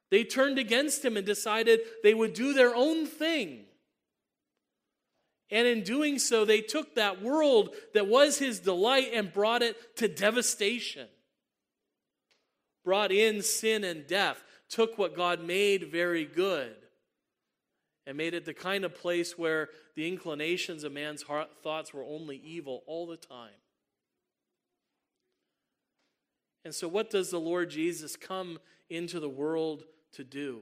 They 0.09 0.23
turned 0.23 0.57
against 0.57 1.05
Him 1.05 1.17
and 1.17 1.23
decided 1.23 1.81
they 2.01 2.15
would 2.15 2.33
do 2.33 2.53
their 2.53 2.73
own 2.75 3.05
thing. 3.05 3.65
And 5.51 5.67
in 5.67 5.83
doing 5.83 6.17
so, 6.17 6.45
they 6.45 6.61
took 6.61 6.95
that 6.95 7.21
world 7.21 7.75
that 7.93 8.07
was 8.07 8.39
His 8.39 8.59
delight 8.59 9.11
and 9.13 9.31
brought 9.31 9.61
it 9.61 9.97
to 9.97 10.07
devastation. 10.07 11.07
Brought 12.83 13.11
in 13.11 13.43
sin 13.43 13.83
and 13.83 14.07
death, 14.07 14.43
took 14.67 14.97
what 14.97 15.15
God 15.15 15.43
made 15.43 15.91
very 15.91 16.25
good, 16.25 16.75
and 18.07 18.15
made 18.15 18.33
it 18.33 18.45
the 18.45 18.53
kind 18.53 18.85
of 18.85 18.95
place 18.95 19.37
where 19.37 19.67
the 19.95 20.07
inclinations 20.07 20.85
of 20.85 20.93
man's 20.93 21.23
heart, 21.23 21.49
thoughts 21.61 21.93
were 21.93 22.05
only 22.05 22.37
evil 22.37 22.81
all 22.87 23.05
the 23.05 23.17
time. 23.17 23.51
And 26.63 26.73
so, 26.73 26.87
what 26.87 27.09
does 27.09 27.29
the 27.29 27.39
Lord 27.39 27.69
Jesus 27.69 28.15
come 28.15 28.59
into 28.89 29.19
the 29.19 29.29
world 29.29 29.83
to 30.13 30.23
do? 30.23 30.61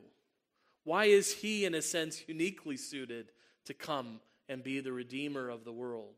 Why 0.84 1.06
is 1.06 1.34
he, 1.34 1.66
in 1.66 1.76
a 1.76 1.84
sense, 1.84 2.24
uniquely 2.28 2.78
suited 2.78 3.32
to 3.66 3.76
come 3.76 4.22
and 4.50 4.64
be 4.64 4.80
the 4.80 4.92
Redeemer 4.92 5.50
of 5.50 5.66
the 5.66 5.72
world? 5.72 6.16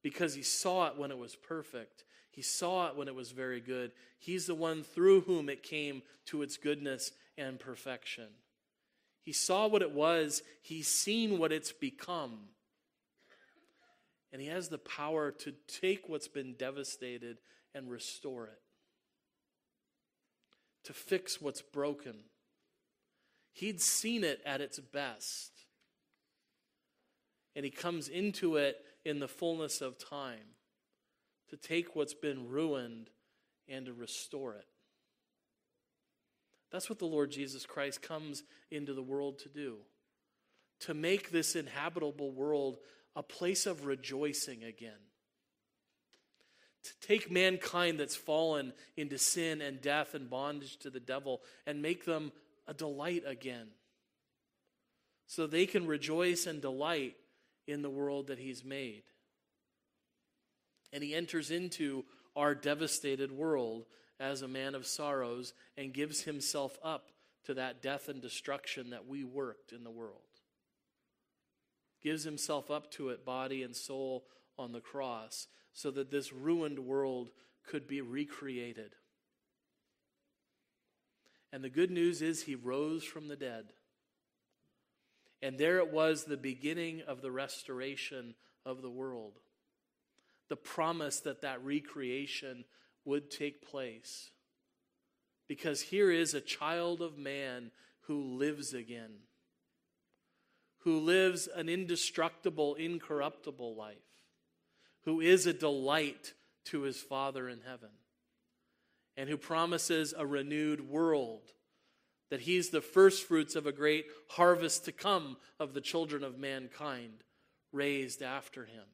Because 0.00 0.34
he 0.34 0.42
saw 0.42 0.86
it 0.88 0.96
when 0.96 1.10
it 1.10 1.18
was 1.18 1.34
perfect. 1.34 2.04
He 2.30 2.42
saw 2.42 2.88
it 2.88 2.96
when 2.96 3.08
it 3.08 3.14
was 3.14 3.32
very 3.32 3.60
good. 3.60 3.92
He's 4.18 4.46
the 4.46 4.54
one 4.54 4.84
through 4.84 5.22
whom 5.22 5.48
it 5.48 5.62
came 5.62 6.02
to 6.26 6.42
its 6.42 6.56
goodness 6.56 7.12
and 7.36 7.58
perfection. 7.58 8.28
He 9.22 9.32
saw 9.32 9.68
what 9.68 9.82
it 9.82 9.92
was, 9.92 10.42
he's 10.60 10.88
seen 10.88 11.38
what 11.38 11.52
it's 11.52 11.72
become. 11.72 12.38
And 14.32 14.40
he 14.40 14.48
has 14.48 14.68
the 14.68 14.78
power 14.78 15.30
to 15.30 15.52
take 15.68 16.08
what's 16.08 16.28
been 16.28 16.54
devastated 16.54 17.38
and 17.74 17.90
restore 17.90 18.46
it, 18.46 18.60
to 20.84 20.92
fix 20.92 21.40
what's 21.40 21.62
broken. 21.62 22.16
He'd 23.52 23.80
seen 23.80 24.24
it 24.24 24.40
at 24.44 24.60
its 24.60 24.78
best. 24.78 25.52
And 27.54 27.64
he 27.64 27.70
comes 27.70 28.08
into 28.08 28.56
it 28.56 28.78
in 29.04 29.18
the 29.18 29.28
fullness 29.28 29.82
of 29.82 29.98
time 29.98 30.56
to 31.50 31.56
take 31.56 31.94
what's 31.94 32.14
been 32.14 32.48
ruined 32.48 33.10
and 33.68 33.86
to 33.86 33.92
restore 33.92 34.54
it. 34.54 34.66
That's 36.72 36.88
what 36.88 36.98
the 36.98 37.04
Lord 37.04 37.30
Jesus 37.30 37.66
Christ 37.66 38.02
comes 38.02 38.42
into 38.70 38.94
the 38.94 39.02
world 39.02 39.38
to 39.40 39.48
do 39.48 39.76
to 40.80 40.94
make 40.94 41.30
this 41.30 41.54
inhabitable 41.54 42.32
world 42.32 42.78
a 43.14 43.22
place 43.22 43.66
of 43.66 43.86
rejoicing 43.86 44.64
again 44.64 44.98
to 46.82 46.90
take 47.00 47.30
mankind 47.30 47.98
that's 48.00 48.16
fallen 48.16 48.72
into 48.96 49.18
sin 49.18 49.60
and 49.60 49.80
death 49.80 50.14
and 50.14 50.28
bondage 50.28 50.76
to 50.78 50.90
the 50.90 51.00
devil 51.00 51.40
and 51.66 51.80
make 51.80 52.04
them 52.04 52.32
a 52.66 52.74
delight 52.74 53.22
again. 53.26 53.68
So 55.26 55.46
they 55.46 55.66
can 55.66 55.86
rejoice 55.86 56.46
and 56.46 56.60
delight 56.60 57.14
in 57.66 57.82
the 57.82 57.90
world 57.90 58.26
that 58.26 58.38
He's 58.38 58.64
made. 58.64 59.04
And 60.92 61.02
He 61.02 61.14
enters 61.14 61.50
into 61.50 62.04
our 62.34 62.54
devastated 62.54 63.30
world 63.30 63.86
as 64.22 64.42
a 64.42 64.48
man 64.48 64.74
of 64.74 64.86
sorrows 64.86 65.52
and 65.76 65.92
gives 65.92 66.22
Himself 66.22 66.78
up 66.82 67.08
to 67.44 67.54
that 67.54 67.82
death 67.82 68.08
and 68.08 68.22
destruction 68.22 68.90
that 68.90 69.06
we 69.06 69.24
worked 69.24 69.72
in 69.72 69.82
the 69.82 69.90
world. 69.90 70.20
Gives 72.02 72.24
Himself 72.24 72.70
up 72.70 72.90
to 72.92 73.08
it, 73.08 73.24
body 73.24 73.62
and 73.62 73.74
soul, 73.74 74.24
on 74.58 74.72
the 74.72 74.80
cross 74.80 75.48
so 75.72 75.90
that 75.90 76.10
this 76.10 76.32
ruined 76.32 76.78
world 76.78 77.30
could 77.66 77.88
be 77.88 78.00
recreated. 78.00 78.92
And 81.52 81.62
the 81.62 81.70
good 81.70 81.90
news 81.90 82.22
is 82.22 82.42
he 82.42 82.54
rose 82.54 83.04
from 83.04 83.28
the 83.28 83.36
dead. 83.36 83.72
And 85.42 85.58
there 85.58 85.78
it 85.78 85.92
was, 85.92 86.24
the 86.24 86.36
beginning 86.36 87.02
of 87.06 87.20
the 87.20 87.30
restoration 87.30 88.34
of 88.64 88.80
the 88.80 88.90
world. 88.90 89.38
The 90.48 90.56
promise 90.56 91.20
that 91.20 91.42
that 91.42 91.64
recreation 91.64 92.64
would 93.04 93.30
take 93.30 93.68
place. 93.68 94.30
Because 95.48 95.80
here 95.82 96.10
is 96.10 96.34
a 96.34 96.40
child 96.40 97.02
of 97.02 97.18
man 97.18 97.70
who 98.02 98.36
lives 98.36 98.72
again, 98.72 99.12
who 100.80 100.98
lives 100.98 101.46
an 101.46 101.68
indestructible, 101.68 102.74
incorruptible 102.74 103.76
life 103.76 104.12
who 105.04 105.20
is 105.20 105.46
a 105.46 105.52
delight 105.52 106.32
to 106.66 106.82
his 106.82 107.00
Father 107.00 107.48
in 107.48 107.60
heaven, 107.66 107.90
and 109.16 109.28
who 109.28 109.36
promises 109.36 110.14
a 110.16 110.26
renewed 110.26 110.88
world, 110.88 111.50
that 112.30 112.40
he's 112.40 112.70
the 112.70 112.80
first 112.80 113.26
fruits 113.26 113.56
of 113.56 113.66
a 113.66 113.72
great 113.72 114.06
harvest 114.30 114.84
to 114.84 114.92
come 114.92 115.36
of 115.60 115.74
the 115.74 115.80
children 115.80 116.24
of 116.24 116.38
mankind 116.38 117.24
raised 117.72 118.22
after 118.22 118.64
him, 118.64 118.84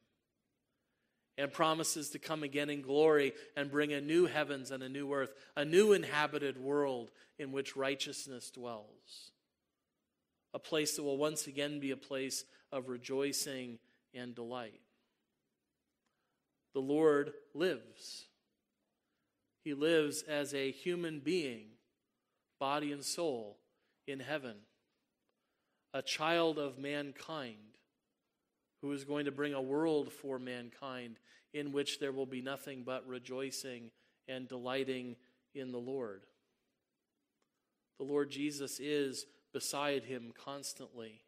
and 1.38 1.52
promises 1.52 2.10
to 2.10 2.18
come 2.18 2.42
again 2.42 2.68
in 2.68 2.82
glory 2.82 3.32
and 3.56 3.70
bring 3.70 3.92
a 3.92 4.00
new 4.00 4.26
heavens 4.26 4.70
and 4.70 4.82
a 4.82 4.88
new 4.88 5.12
earth, 5.14 5.32
a 5.56 5.64
new 5.64 5.92
inhabited 5.92 6.58
world 6.58 7.10
in 7.38 7.52
which 7.52 7.76
righteousness 7.76 8.50
dwells. 8.50 9.30
A 10.52 10.58
place 10.58 10.96
that 10.96 11.04
will 11.04 11.16
once 11.16 11.46
again 11.46 11.78
be 11.78 11.92
a 11.92 11.96
place 11.96 12.44
of 12.72 12.88
rejoicing 12.88 13.78
and 14.12 14.34
delight 14.34 14.80
the 16.74 16.80
Lord 16.80 17.32
lives. 17.54 18.26
He 19.64 19.74
lives 19.74 20.22
as 20.22 20.54
a 20.54 20.70
human 20.70 21.18
being, 21.18 21.70
body 22.60 22.92
and 22.92 23.04
soul, 23.04 23.58
in 24.06 24.20
heaven, 24.20 24.54
a 25.92 26.02
child 26.02 26.56
of 26.56 26.78
mankind 26.78 27.67
who 28.80 28.92
is 28.92 29.04
going 29.04 29.24
to 29.24 29.32
bring 29.32 29.54
a 29.54 29.62
world 29.62 30.12
for 30.12 30.38
mankind 30.38 31.18
in 31.52 31.72
which 31.72 31.98
there 31.98 32.12
will 32.12 32.26
be 32.26 32.42
nothing 32.42 32.82
but 32.84 33.06
rejoicing 33.06 33.90
and 34.28 34.48
delighting 34.48 35.16
in 35.54 35.72
the 35.72 35.78
Lord. 35.78 36.26
The 37.98 38.04
Lord 38.04 38.30
Jesus 38.30 38.78
is 38.78 39.26
beside 39.52 40.04
him 40.04 40.32
constantly, 40.44 41.22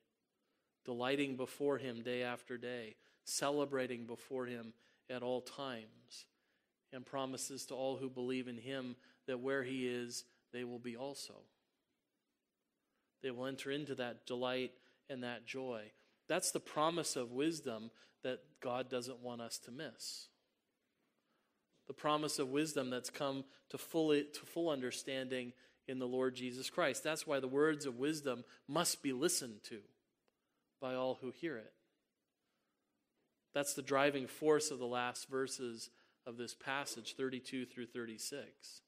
delighting 0.85 1.37
before 1.37 1.79
him 1.79 2.03
day 2.03 2.23
after 2.23 2.57
day, 2.57 2.95
celebrating 3.25 4.07
before 4.07 4.47
him 4.47 4.73
at 5.09 5.23
all 5.23 5.41
times, 5.41 6.27
and 6.93 7.05
promises 7.05 7.67
to 7.67 7.75
all 7.75 7.97
who 7.97 8.09
believe 8.09 8.47
in 8.47 8.59
him 8.59 8.95
that 9.27 9.41
where 9.41 9.65
he 9.65 9.89
is, 9.89 10.25
they 10.53 10.65
will 10.65 10.79
be 10.79 10.97
also. 10.97 11.35
They 13.23 13.31
will 13.31 13.47
enter 13.47 13.71
into 13.71 13.95
that 13.97 14.27
delight 14.27 14.73
and 15.09 15.23
that 15.25 15.47
joy. 15.47 15.91
That's 16.31 16.53
the 16.53 16.61
promise 16.61 17.16
of 17.16 17.33
wisdom 17.33 17.90
that 18.23 18.38
God 18.62 18.88
doesn't 18.88 19.19
want 19.19 19.40
us 19.40 19.59
to 19.64 19.73
miss. 19.73 20.29
The 21.88 21.93
promise 21.93 22.38
of 22.38 22.51
wisdom 22.51 22.88
that's 22.88 23.11
come 23.11 23.43
to, 23.71 23.79
fully, 23.79 24.29
to 24.35 24.47
full 24.47 24.71
understanding 24.71 25.53
in 25.88 25.99
the 25.99 26.07
Lord 26.07 26.37
Jesus 26.37 26.71
Christ. 26.71 27.03
That's 27.03 27.27
why 27.27 27.40
the 27.40 27.49
words 27.49 27.85
of 27.85 27.99
wisdom 27.99 28.45
must 28.69 29.03
be 29.03 29.12
listened 29.12 29.64
to 29.71 29.81
by 30.81 30.95
all 30.95 31.19
who 31.21 31.33
hear 31.33 31.57
it. 31.57 31.73
That's 33.53 33.75
the 33.75 33.83
driving 33.83 34.29
force 34.29 34.71
of 34.71 34.79
the 34.79 34.87
last 34.87 35.29
verses 35.29 35.90
of 36.25 36.37
this 36.37 36.55
passage, 36.55 37.16
32 37.16 37.66
through 37.66 37.87
36. 37.87 38.83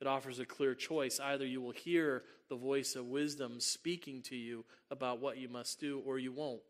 It 0.00 0.06
offers 0.06 0.38
a 0.38 0.44
clear 0.44 0.74
choice. 0.74 1.18
Either 1.18 1.46
you 1.46 1.60
will 1.60 1.72
hear 1.72 2.22
the 2.48 2.56
voice 2.56 2.94
of 2.96 3.06
wisdom 3.06 3.60
speaking 3.60 4.22
to 4.22 4.36
you 4.36 4.64
about 4.90 5.20
what 5.20 5.38
you 5.38 5.48
must 5.48 5.80
do, 5.80 6.02
or 6.04 6.18
you 6.18 6.32
won't. 6.32 6.60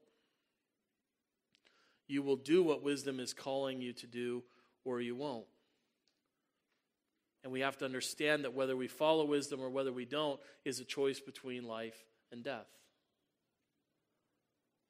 You 2.09 2.23
will 2.23 2.37
do 2.37 2.63
what 2.63 2.85
wisdom 2.85 3.19
is 3.19 3.35
calling 3.35 3.81
you 3.81 3.93
to 3.95 4.07
do, 4.07 4.45
or 4.85 5.01
you 5.01 5.17
won't. 5.17 5.47
And 7.43 7.53
we 7.53 7.61
have 7.61 7.77
to 7.79 7.85
understand 7.85 8.45
that 8.45 8.55
whether 8.55 8.77
we 8.77 8.89
follow 8.89 9.25
wisdom 9.25 9.61
or 9.61 9.71
whether 9.71 9.93
we 9.93 10.05
don't 10.05 10.41
is 10.65 10.81
a 10.81 10.85
choice 10.85 11.21
between 11.21 11.65
life 11.65 12.05
and 12.33 12.43
death. 12.43 12.67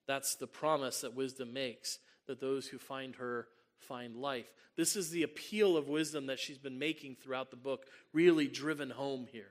That's 0.07 0.37
the 0.37 0.47
promise 0.47 1.01
that 1.01 1.15
wisdom 1.15 1.53
makes 1.53 1.99
that 2.27 2.41
those 2.41 2.69
who 2.69 2.79
find 2.79 3.17
her 3.17 3.49
find 3.79 4.17
life. 4.17 4.47
This 4.77 4.97
is 4.97 5.11
the 5.11 5.23
appeal 5.23 5.77
of 5.77 5.89
wisdom 5.89 6.27
that 6.27 6.39
she's 6.39 6.59
been 6.59 6.79
making 6.79 7.17
throughout 7.17 7.51
the 7.51 7.57
book, 7.57 7.87
really 8.13 8.47
driven 8.47 8.91
home 8.91 9.27
here. 9.31 9.51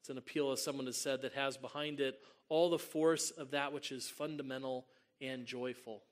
It's 0.00 0.10
an 0.10 0.18
appeal, 0.18 0.50
as 0.52 0.62
someone 0.62 0.86
has 0.86 0.96
said, 0.96 1.22
that 1.22 1.34
has 1.34 1.56
behind 1.56 2.00
it 2.00 2.18
all 2.48 2.70
the 2.70 2.78
force 2.78 3.30
of 3.30 3.52
that 3.52 3.72
which 3.72 3.92
is 3.92 4.08
fundamental 4.08 4.86
and 5.20 5.46
joyful. 5.46 6.02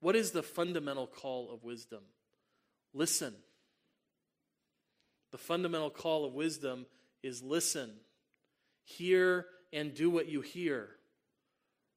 What 0.00 0.14
is 0.14 0.30
the 0.30 0.42
fundamental 0.42 1.06
call 1.06 1.52
of 1.52 1.64
wisdom? 1.64 2.02
Listen. 2.92 3.34
The 5.32 5.38
fundamental 5.38 5.90
call 5.90 6.24
of 6.24 6.34
wisdom 6.34 6.86
is 7.22 7.42
listen. 7.42 7.90
Hear 8.84 9.46
and 9.72 9.94
do 9.94 10.10
what 10.10 10.28
you 10.28 10.42
hear. 10.42 10.90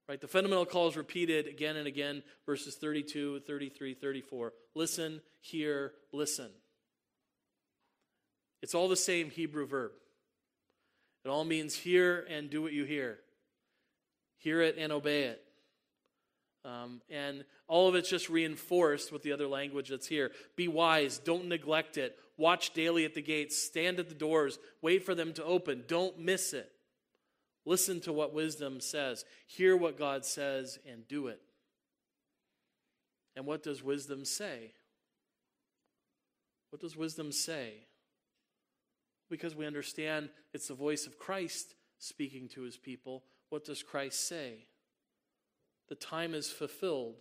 Right? 0.08 0.22
The 0.22 0.28
fundamental 0.28 0.66
call 0.66 0.88
is 0.88 0.96
repeated 0.96 1.48
again 1.48 1.76
and 1.76 1.88
again, 1.88 2.24
verses 2.46 2.76
32, 2.76 3.42
33, 3.42 3.94
34. 3.94 4.54
Listen, 4.74 5.22
hear, 5.42 5.92
listen. 6.14 6.50
It's 8.62 8.74
all 8.74 8.88
the 8.88 8.96
same 8.96 9.30
Hebrew 9.30 9.66
verb. 9.66 9.92
It 11.26 11.30
all 11.30 11.44
means 11.44 11.76
hear 11.76 12.26
and 12.30 12.50
do 12.50 12.62
what 12.62 12.72
you 12.72 12.86
hear. 12.86 13.20
Hear 14.38 14.62
it 14.62 14.78
and 14.78 14.94
obey 14.94 15.24
it. 15.24 15.44
Um, 16.64 17.02
and 17.10 17.44
all 17.68 17.90
of 17.90 17.96
it's 17.96 18.10
just 18.10 18.30
reinforced 18.30 19.12
with 19.12 19.24
the 19.24 19.32
other 19.32 19.48
language 19.48 19.90
that's 19.90 20.08
here. 20.08 20.32
Be 20.56 20.68
wise, 20.68 21.18
don't 21.18 21.48
neglect 21.48 21.98
it. 21.98 22.18
Watch 22.38 22.74
daily 22.74 23.04
at 23.04 23.14
the 23.14 23.22
gates, 23.22 23.62
stand 23.62 24.00
at 24.00 24.10
the 24.10 24.16
doors, 24.16 24.60
wait 24.82 25.06
for 25.06 25.16
them 25.16 25.34
to 25.34 25.44
open. 25.44 25.84
Don't 25.88 26.20
miss 26.20 26.54
it. 26.54 26.72
Listen 27.68 28.00
to 28.00 28.14
what 28.14 28.34
wisdom 28.34 28.80
says, 28.80 29.26
hear 29.46 29.76
what 29.76 30.00
God 30.00 30.24
says, 30.24 30.80
and 30.90 31.06
do 31.06 31.28
it. 31.28 31.42
And 33.36 33.46
what 33.46 33.62
does 33.62 33.84
wisdom 33.84 34.24
say? 34.24 34.72
What 36.70 36.82
does 36.82 36.96
wisdom 36.96 37.34
say? 37.34 37.74
Because 39.30 39.54
we 39.54 39.66
understand 39.66 40.30
it's 40.54 40.70
the 40.70 40.76
voice 40.76 41.06
of 41.06 41.20
Christ 41.20 41.76
speaking 42.00 42.48
to 42.50 42.62
his 42.62 42.78
people. 42.78 43.26
What 43.50 43.66
does 43.66 43.84
Christ 43.84 44.26
say? 44.30 44.68
The 45.90 45.96
time 45.96 46.34
is 46.34 46.50
fulfilled. 46.50 47.16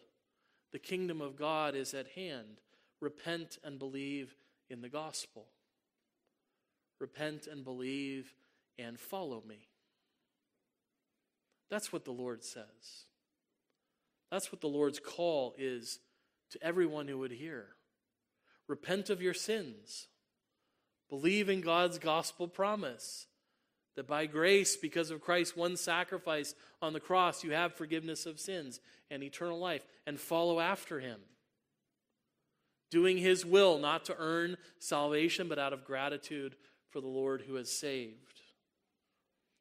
The 0.71 0.79
kingdom 0.79 1.21
of 1.21 1.37
God 1.37 1.75
is 1.75 1.93
at 1.93 2.07
hand. 2.15 2.61
Repent 3.01 3.59
and 3.65 3.81
believe 3.81 4.37
in 4.71 4.81
the 4.81 4.89
gospel. 4.89 5.47
Repent 7.01 7.49
and 7.49 7.65
believe 7.65 8.33
and 8.79 8.97
follow 8.97 9.43
me. 9.49 9.67
That's 11.71 11.93
what 11.93 12.05
the 12.05 12.13
Lord 12.13 12.45
says. 12.45 13.05
That's 14.31 14.53
what 14.53 14.61
the 14.61 14.69
Lord's 14.69 15.01
call 15.01 15.55
is 15.59 15.99
to 16.51 16.63
everyone 16.63 17.09
who 17.09 17.19
would 17.19 17.33
hear. 17.33 17.67
Repent 18.69 19.11
of 19.11 19.23
your 19.23 19.35
sins. 19.35 20.09
Believe 21.09 21.49
in 21.49 21.61
God's 21.61 21.99
gospel 21.99 22.49
promise 22.49 23.27
that 23.95 24.07
by 24.07 24.27
grace, 24.27 24.77
because 24.77 25.11
of 25.11 25.23
Christ's 25.23 25.57
one 25.57 25.77
sacrifice 25.77 26.55
on 26.83 26.93
the 26.93 27.01
cross, 27.01 27.43
you 27.43 27.53
have 27.53 27.75
forgiveness 27.75 28.27
of 28.27 28.39
sins 28.39 28.81
and 29.11 29.23
eternal 29.23 29.59
life, 29.59 29.87
and 30.07 30.21
follow 30.21 30.61
after 30.61 31.01
him. 31.01 31.21
Doing 32.91 33.19
his 33.19 33.47
will, 33.47 33.79
not 33.79 34.05
to 34.07 34.17
earn 34.19 34.57
salvation, 34.79 35.49
but 35.49 35.59
out 35.59 35.73
of 35.73 35.85
gratitude 35.85 36.57
for 36.91 37.01
the 37.01 37.09
Lord 37.09 37.43
who 37.47 37.55
has 37.55 37.71
saved. 37.71 38.41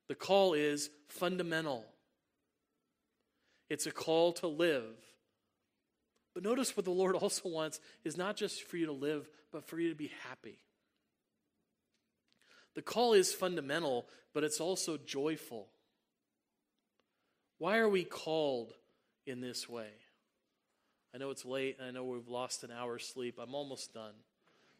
The 0.09 0.15
call 0.15 0.53
is 0.53 0.89
fundamental. 1.07 1.85
It's 3.69 3.85
a 3.85 3.91
call 3.91 4.33
to 4.33 4.47
live. 4.47 4.95
But 6.33 6.43
notice 6.43 6.75
what 6.75 6.85
the 6.85 6.91
Lord 6.91 7.15
also 7.21 7.49
wants 7.49 7.79
is 8.03 8.17
not 8.17 8.35
just 8.35 8.63
for 8.63 8.77
you 8.77 8.87
to 8.87 8.91
live, 8.91 9.29
but 9.51 9.67
for 9.67 9.79
you 9.79 9.89
to 9.89 9.95
be 9.95 10.11
happy. 10.27 10.59
The 12.75 12.81
call 12.81 13.13
is 13.13 13.33
fundamental, 13.33 14.05
but 14.33 14.43
it's 14.43 14.59
also 14.59 14.97
joyful. 14.97 15.67
Why 17.57 17.77
are 17.77 17.89
we 17.89 18.03
called 18.03 18.73
in 19.25 19.39
this 19.39 19.69
way? 19.69 19.87
I 21.13 21.17
know 21.17 21.29
it's 21.29 21.45
late 21.45 21.77
and 21.79 21.87
I 21.87 21.91
know 21.91 22.03
we've 22.03 22.27
lost 22.27 22.65
an 22.65 22.71
hour's 22.71 23.07
sleep. 23.07 23.39
I'm 23.41 23.55
almost 23.55 23.93
done. 23.93 24.13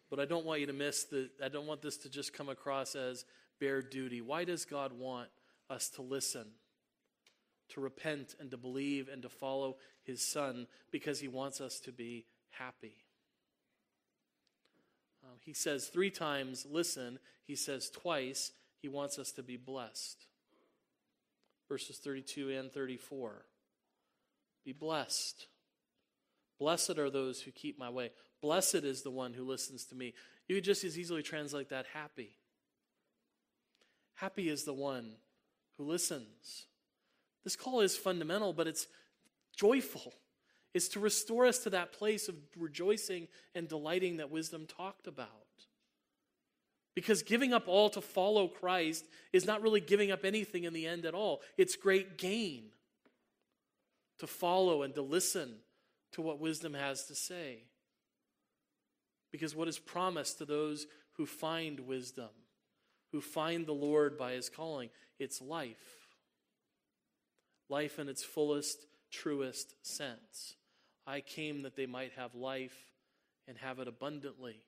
But 0.10 0.19
I 0.19 0.26
don't 0.26 0.45
want 0.45 0.60
you 0.60 0.67
to 0.67 0.74
miss 0.74 1.06
the 1.06 1.30
I 1.43 1.48
don't 1.48 1.65
want 1.65 1.82
this 1.82 1.98
to 1.98 2.10
just 2.10 2.34
come 2.34 2.50
across 2.50 2.95
as 2.95 3.24
bare 3.60 3.82
duty. 3.82 4.21
Why 4.21 4.43
does 4.43 4.65
God 4.65 4.91
want 4.91 5.30
us 5.69 5.89
to 5.91 6.02
listen? 6.02 6.45
To 7.69 7.82
repent 7.82 8.36
and 8.39 8.51
to 8.51 8.58
believe 8.58 9.10
and 9.12 9.21
to 9.21 9.30
follow 9.30 9.78
his 10.04 10.21
son 10.21 10.67
because 10.91 11.19
he 11.19 11.28
wants 11.28 11.62
us 11.62 11.80
to 11.82 11.91
be 11.91 12.25
happy. 12.51 12.95
Um, 15.23 15.38
he 15.41 15.54
says 15.54 15.88
three 15.88 16.12
times, 16.12 16.65
listen. 16.69 17.19
He 17.43 17.56
says 17.56 17.89
twice, 17.89 18.51
he 18.82 18.88
wants 18.88 19.17
us 19.17 19.32
to 19.34 19.43
be 19.43 19.58
blessed. 19.58 20.25
Verses 21.67 21.97
32 21.97 22.51
and 22.51 22.71
34. 22.71 23.45
Be 24.63 24.73
blessed. 24.73 25.47
Blessed 26.60 26.97
are 26.97 27.10
those 27.10 27.41
who 27.41 27.51
keep 27.51 27.78
my 27.78 27.89
way. 27.89 28.12
Blessed 28.41 28.75
is 28.75 29.01
the 29.01 29.12
one 29.12 29.34
who 29.34 29.43
listens 29.43 29.86
to 29.86 29.95
me. 29.95 30.13
You 30.47 30.56
could 30.56 30.63
just 30.63 30.84
as 30.84 30.97
easily 30.97 31.23
translate 31.23 31.69
that 31.69 31.86
happy. 31.93 32.38
Happy 34.15 34.49
is 34.49 34.63
the 34.63 34.73
one 34.73 35.13
who 35.78 35.84
listens. 35.84 36.67
This 37.45 37.55
call 37.55 37.79
is 37.81 37.95
fundamental, 37.95 38.51
but 38.51 38.67
it's 38.67 38.88
joyful. 39.55 40.13
It's 40.73 40.89
to 40.89 40.99
restore 40.99 41.45
us 41.45 41.60
to 41.60 41.69
that 41.69 41.93
place 41.93 42.27
of 42.27 42.36
rejoicing 42.58 43.29
and 43.53 43.69
delighting 43.69 44.17
that 44.17 44.31
wisdom 44.31 44.65
talked 44.65 45.08
about. 45.08 45.29
Because 46.95 47.23
giving 47.23 47.53
up 47.53 47.67
all 47.67 47.89
to 47.91 48.01
follow 48.01 48.47
Christ 48.47 49.05
is 49.31 49.45
not 49.45 49.62
really 49.62 49.79
giving 49.79 50.12
up 50.12 50.25
anything 50.25 50.63
in 50.63 50.73
the 50.73 50.88
end 50.88 51.05
at 51.05 51.13
all. 51.13 51.41
It's 51.58 51.75
great 51.75 52.17
gain 52.17 52.71
to 54.19 54.27
follow 54.27 54.81
and 54.81 54.93
to 54.95 55.01
listen 55.01 55.55
to 56.13 56.21
what 56.21 56.39
wisdom 56.39 56.73
has 56.73 57.05
to 57.05 57.15
say. 57.15 57.63
Because 59.31 59.55
what 59.55 59.67
is 59.67 59.77
promised 59.77 60.39
to 60.39 60.45
those 60.45 60.88
who 61.13 61.25
find 61.25 61.81
wisdom, 61.81 62.29
who 63.12 63.21
find 63.21 63.65
the 63.65 63.73
Lord 63.73 64.17
by 64.17 64.31
his 64.31 64.49
calling, 64.49 64.89
it's 65.19 65.41
life 65.41 66.05
life 67.69 67.99
in 67.99 68.10
its 68.10 68.23
fullest, 68.23 68.86
truest 69.12 69.75
sense. 69.86 70.56
I 71.08 71.21
came 71.21 71.63
that 71.63 71.75
they 71.75 71.86
might 71.86 72.13
have 72.13 72.36
life 72.36 72.78
and 73.47 73.58
have 73.58 73.80
it 73.80 73.88
abundantly, 73.88 74.63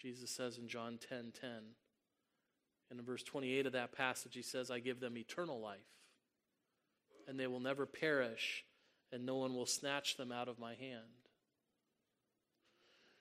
Jesus 0.00 0.30
says 0.30 0.58
in 0.58 0.68
John 0.68 0.98
10 1.08 1.32
10. 1.40 1.50
And 2.90 2.98
in 2.98 3.04
verse 3.04 3.22
28 3.22 3.66
of 3.66 3.72
that 3.72 3.92
passage, 3.92 4.34
he 4.34 4.42
says, 4.42 4.70
I 4.70 4.78
give 4.78 5.00
them 5.00 5.18
eternal 5.18 5.60
life, 5.60 5.78
and 7.26 7.38
they 7.38 7.46
will 7.46 7.60
never 7.60 7.84
perish, 7.84 8.64
and 9.12 9.26
no 9.26 9.36
one 9.36 9.54
will 9.54 9.66
snatch 9.66 10.16
them 10.16 10.32
out 10.32 10.48
of 10.48 10.58
my 10.58 10.74
hand. 10.74 11.02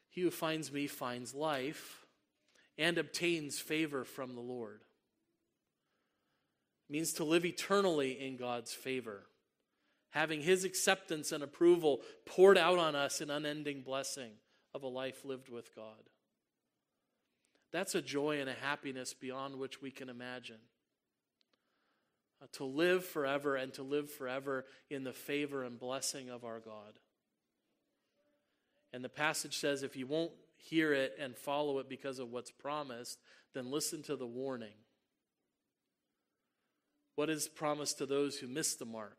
He 0.10 0.21
who 0.21 0.31
finds 0.31 0.71
me 0.71 0.88
finds 0.88 1.34
life 1.34 2.05
and 2.78 2.97
obtains 2.97 3.59
favor 3.59 4.05
from 4.05 4.36
the 4.36 4.41
Lord 4.41 4.82
means 6.89 7.13
to 7.13 7.23
live 7.23 7.45
eternally 7.45 8.11
in 8.11 8.38
God's 8.38 8.73
favor, 8.73 9.27
having 10.11 10.41
His 10.41 10.63
acceptance 10.63 11.31
and 11.31 11.43
approval 11.43 12.01
poured 12.25 12.57
out 12.57 12.79
on 12.79 12.95
us 12.95 13.21
in 13.21 13.29
unending 13.29 13.81
blessing 13.81 14.31
of 14.73 14.83
a 14.83 14.88
life 14.88 15.25
lived 15.25 15.49
with 15.49 15.75
God. 15.75 16.09
That's 17.71 17.95
a 17.95 18.01
joy 18.01 18.39
and 18.39 18.49
a 18.49 18.53
happiness 18.53 19.13
beyond 19.13 19.57
which 19.57 19.81
we 19.81 19.91
can 19.91 20.09
imagine. 20.09 20.59
Uh, 22.41 22.45
to 22.53 22.63
live 22.63 23.03
forever 23.03 23.55
and 23.55 23.73
to 23.73 23.83
live 23.83 24.11
forever 24.11 24.65
in 24.89 25.03
the 25.03 25.13
favor 25.13 25.63
and 25.63 25.79
blessing 25.79 26.29
of 26.29 26.45
our 26.45 26.59
God. 26.59 26.93
And 28.93 29.03
the 29.03 29.09
passage 29.09 29.57
says 29.57 29.83
if 29.83 29.95
you 29.95 30.07
won't 30.07 30.31
hear 30.55 30.93
it 30.93 31.15
and 31.19 31.35
follow 31.35 31.79
it 31.79 31.89
because 31.89 32.19
of 32.19 32.31
what's 32.31 32.51
promised, 32.51 33.19
then 33.53 33.71
listen 33.71 34.03
to 34.03 34.15
the 34.15 34.27
warning. 34.27 34.73
What 37.18 37.32
is 37.32 37.47
promised 37.47 37.97
to 37.97 38.05
those 38.05 38.38
who 38.38 38.47
miss 38.47 38.76
the 38.76 38.86
mark, 38.86 39.18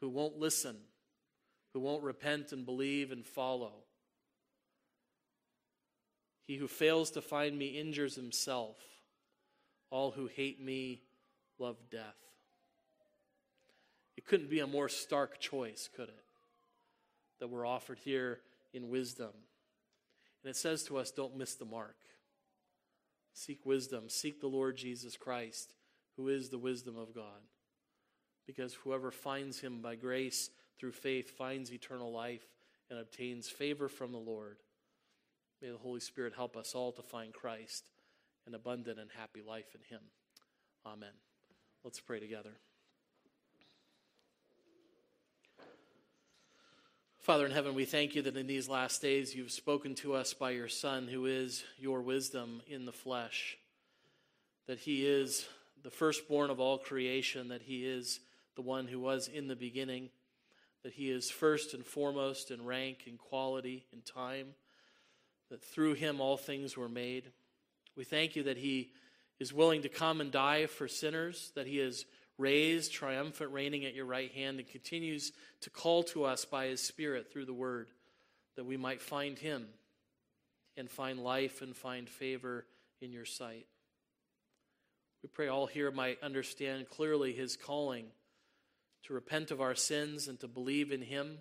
who 0.00 0.08
won't 0.08 0.40
listen, 0.40 0.76
who 1.72 1.78
won't 1.78 2.02
repent 2.02 2.50
and 2.50 2.66
believe 2.66 3.12
and 3.12 3.24
follow. 3.24 3.70
He 6.44 6.56
who 6.56 6.66
fails 6.66 7.12
to 7.12 7.22
find 7.22 7.56
me 7.56 7.78
injures 7.78 8.16
himself. 8.16 8.78
All 9.90 10.10
who 10.10 10.26
hate 10.26 10.60
me 10.60 11.02
love 11.56 11.76
death. 11.88 12.16
It 14.16 14.26
couldn't 14.26 14.50
be 14.50 14.58
a 14.58 14.66
more 14.66 14.88
stark 14.88 15.38
choice, 15.38 15.88
could 15.94 16.08
it? 16.08 16.24
That 17.38 17.46
we're 17.46 17.64
offered 17.64 18.00
here 18.00 18.40
in 18.74 18.88
wisdom. 18.88 19.30
And 20.42 20.50
it 20.50 20.56
says 20.56 20.82
to 20.86 20.96
us 20.96 21.12
don't 21.12 21.36
miss 21.36 21.54
the 21.54 21.64
mark. 21.64 21.94
Seek 23.34 23.64
wisdom, 23.64 24.08
seek 24.08 24.40
the 24.40 24.48
Lord 24.48 24.76
Jesus 24.76 25.16
Christ, 25.16 25.74
who 26.16 26.28
is 26.28 26.48
the 26.48 26.58
wisdom 26.58 26.96
of 26.96 27.14
God. 27.14 27.40
Because 28.46 28.74
whoever 28.74 29.10
finds 29.10 29.60
him 29.60 29.80
by 29.80 29.94
grace 29.94 30.50
through 30.78 30.92
faith 30.92 31.30
finds 31.30 31.72
eternal 31.72 32.12
life 32.12 32.46
and 32.90 32.98
obtains 32.98 33.48
favor 33.48 33.88
from 33.88 34.12
the 34.12 34.18
Lord. 34.18 34.58
May 35.60 35.70
the 35.70 35.78
Holy 35.78 36.00
Spirit 36.00 36.34
help 36.34 36.56
us 36.56 36.74
all 36.74 36.92
to 36.92 37.02
find 37.02 37.32
Christ, 37.32 37.88
an 38.46 38.54
abundant 38.54 38.98
and 38.98 39.10
happy 39.16 39.42
life 39.46 39.74
in 39.74 39.80
him. 39.94 40.02
Amen. 40.84 41.12
Let's 41.84 42.00
pray 42.00 42.18
together. 42.18 42.50
Father 47.20 47.46
in 47.46 47.52
heaven, 47.52 47.76
we 47.76 47.84
thank 47.84 48.16
you 48.16 48.22
that 48.22 48.36
in 48.36 48.48
these 48.48 48.68
last 48.68 49.00
days 49.00 49.32
you've 49.32 49.52
spoken 49.52 49.94
to 49.94 50.14
us 50.14 50.34
by 50.34 50.50
your 50.50 50.66
Son, 50.66 51.06
who 51.06 51.26
is 51.26 51.62
your 51.78 52.02
wisdom 52.02 52.60
in 52.66 52.84
the 52.84 52.92
flesh, 52.92 53.56
that 54.66 54.80
he 54.80 55.06
is 55.06 55.46
the 55.82 55.90
firstborn 55.90 56.50
of 56.50 56.60
all 56.60 56.78
creation, 56.78 57.48
that 57.48 57.62
he 57.62 57.86
is 57.86 58.20
the 58.54 58.62
one 58.62 58.86
who 58.86 59.00
was 59.00 59.28
in 59.28 59.48
the 59.48 59.56
beginning, 59.56 60.10
that 60.82 60.92
he 60.92 61.10
is 61.10 61.30
first 61.30 61.74
and 61.74 61.84
foremost 61.84 62.50
in 62.50 62.64
rank 62.64 63.04
and 63.06 63.18
quality 63.18 63.86
and 63.92 64.04
time, 64.04 64.48
that 65.50 65.62
through 65.62 65.94
him 65.94 66.20
all 66.20 66.36
things 66.36 66.76
were 66.76 66.88
made. 66.88 67.30
We 67.96 68.04
thank 68.04 68.36
you 68.36 68.44
that 68.44 68.58
he 68.58 68.90
is 69.38 69.52
willing 69.52 69.82
to 69.82 69.88
come 69.88 70.20
and 70.20 70.30
die 70.30 70.66
for 70.66 70.88
sinners, 70.88 71.52
that 71.54 71.66
he 71.66 71.78
is 71.78 72.04
raised, 72.38 72.92
triumphant, 72.92 73.52
reigning 73.52 73.84
at 73.84 73.94
your 73.94 74.06
right 74.06 74.30
hand, 74.32 74.58
and 74.58 74.68
continues 74.68 75.32
to 75.60 75.70
call 75.70 76.02
to 76.02 76.24
us 76.24 76.44
by 76.44 76.66
his 76.66 76.80
Spirit 76.80 77.32
through 77.32 77.44
the 77.44 77.52
word 77.52 77.88
that 78.56 78.64
we 78.64 78.76
might 78.76 79.02
find 79.02 79.38
him 79.38 79.66
and 80.76 80.90
find 80.90 81.18
life 81.18 81.62
and 81.62 81.76
find 81.76 82.08
favor 82.08 82.66
in 83.00 83.12
your 83.12 83.24
sight. 83.24 83.66
We 85.22 85.28
pray 85.28 85.48
all 85.48 85.66
here 85.66 85.90
might 85.90 86.22
understand 86.22 86.88
clearly 86.88 87.32
his 87.32 87.56
calling 87.56 88.06
to 89.04 89.14
repent 89.14 89.50
of 89.50 89.60
our 89.60 89.74
sins 89.74 90.28
and 90.28 90.38
to 90.40 90.48
believe 90.48 90.92
in 90.92 91.02
him, 91.02 91.38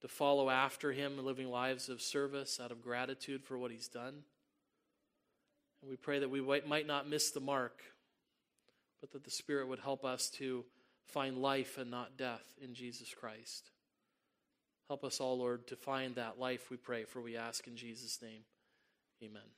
to 0.00 0.08
follow 0.08 0.50
after 0.50 0.92
him, 0.92 1.24
living 1.24 1.48
lives 1.48 1.88
of 1.88 2.02
service 2.02 2.60
out 2.62 2.70
of 2.70 2.82
gratitude 2.82 3.44
for 3.44 3.58
what 3.58 3.70
he's 3.70 3.88
done. 3.88 4.22
And 5.80 5.90
we 5.90 5.96
pray 5.96 6.18
that 6.18 6.30
we 6.30 6.40
might 6.40 6.86
not 6.86 7.08
miss 7.08 7.30
the 7.30 7.40
mark 7.40 7.82
but 9.00 9.12
that 9.12 9.24
the 9.24 9.30
Spirit 9.30 9.68
would 9.68 9.78
help 9.80 10.04
us 10.04 10.28
to 10.30 10.64
find 11.06 11.38
life 11.38 11.78
and 11.78 11.90
not 11.90 12.16
death 12.16 12.44
in 12.60 12.74
Jesus 12.74 13.14
Christ. 13.14 13.70
Help 14.88 15.04
us 15.04 15.20
all, 15.20 15.38
Lord, 15.38 15.66
to 15.68 15.76
find 15.76 16.14
that 16.16 16.38
life, 16.38 16.70
we 16.70 16.76
pray, 16.76 17.04
for 17.04 17.20
we 17.20 17.36
ask 17.36 17.66
in 17.66 17.76
Jesus' 17.76 18.20
name. 18.22 18.42
Amen. 19.22 19.57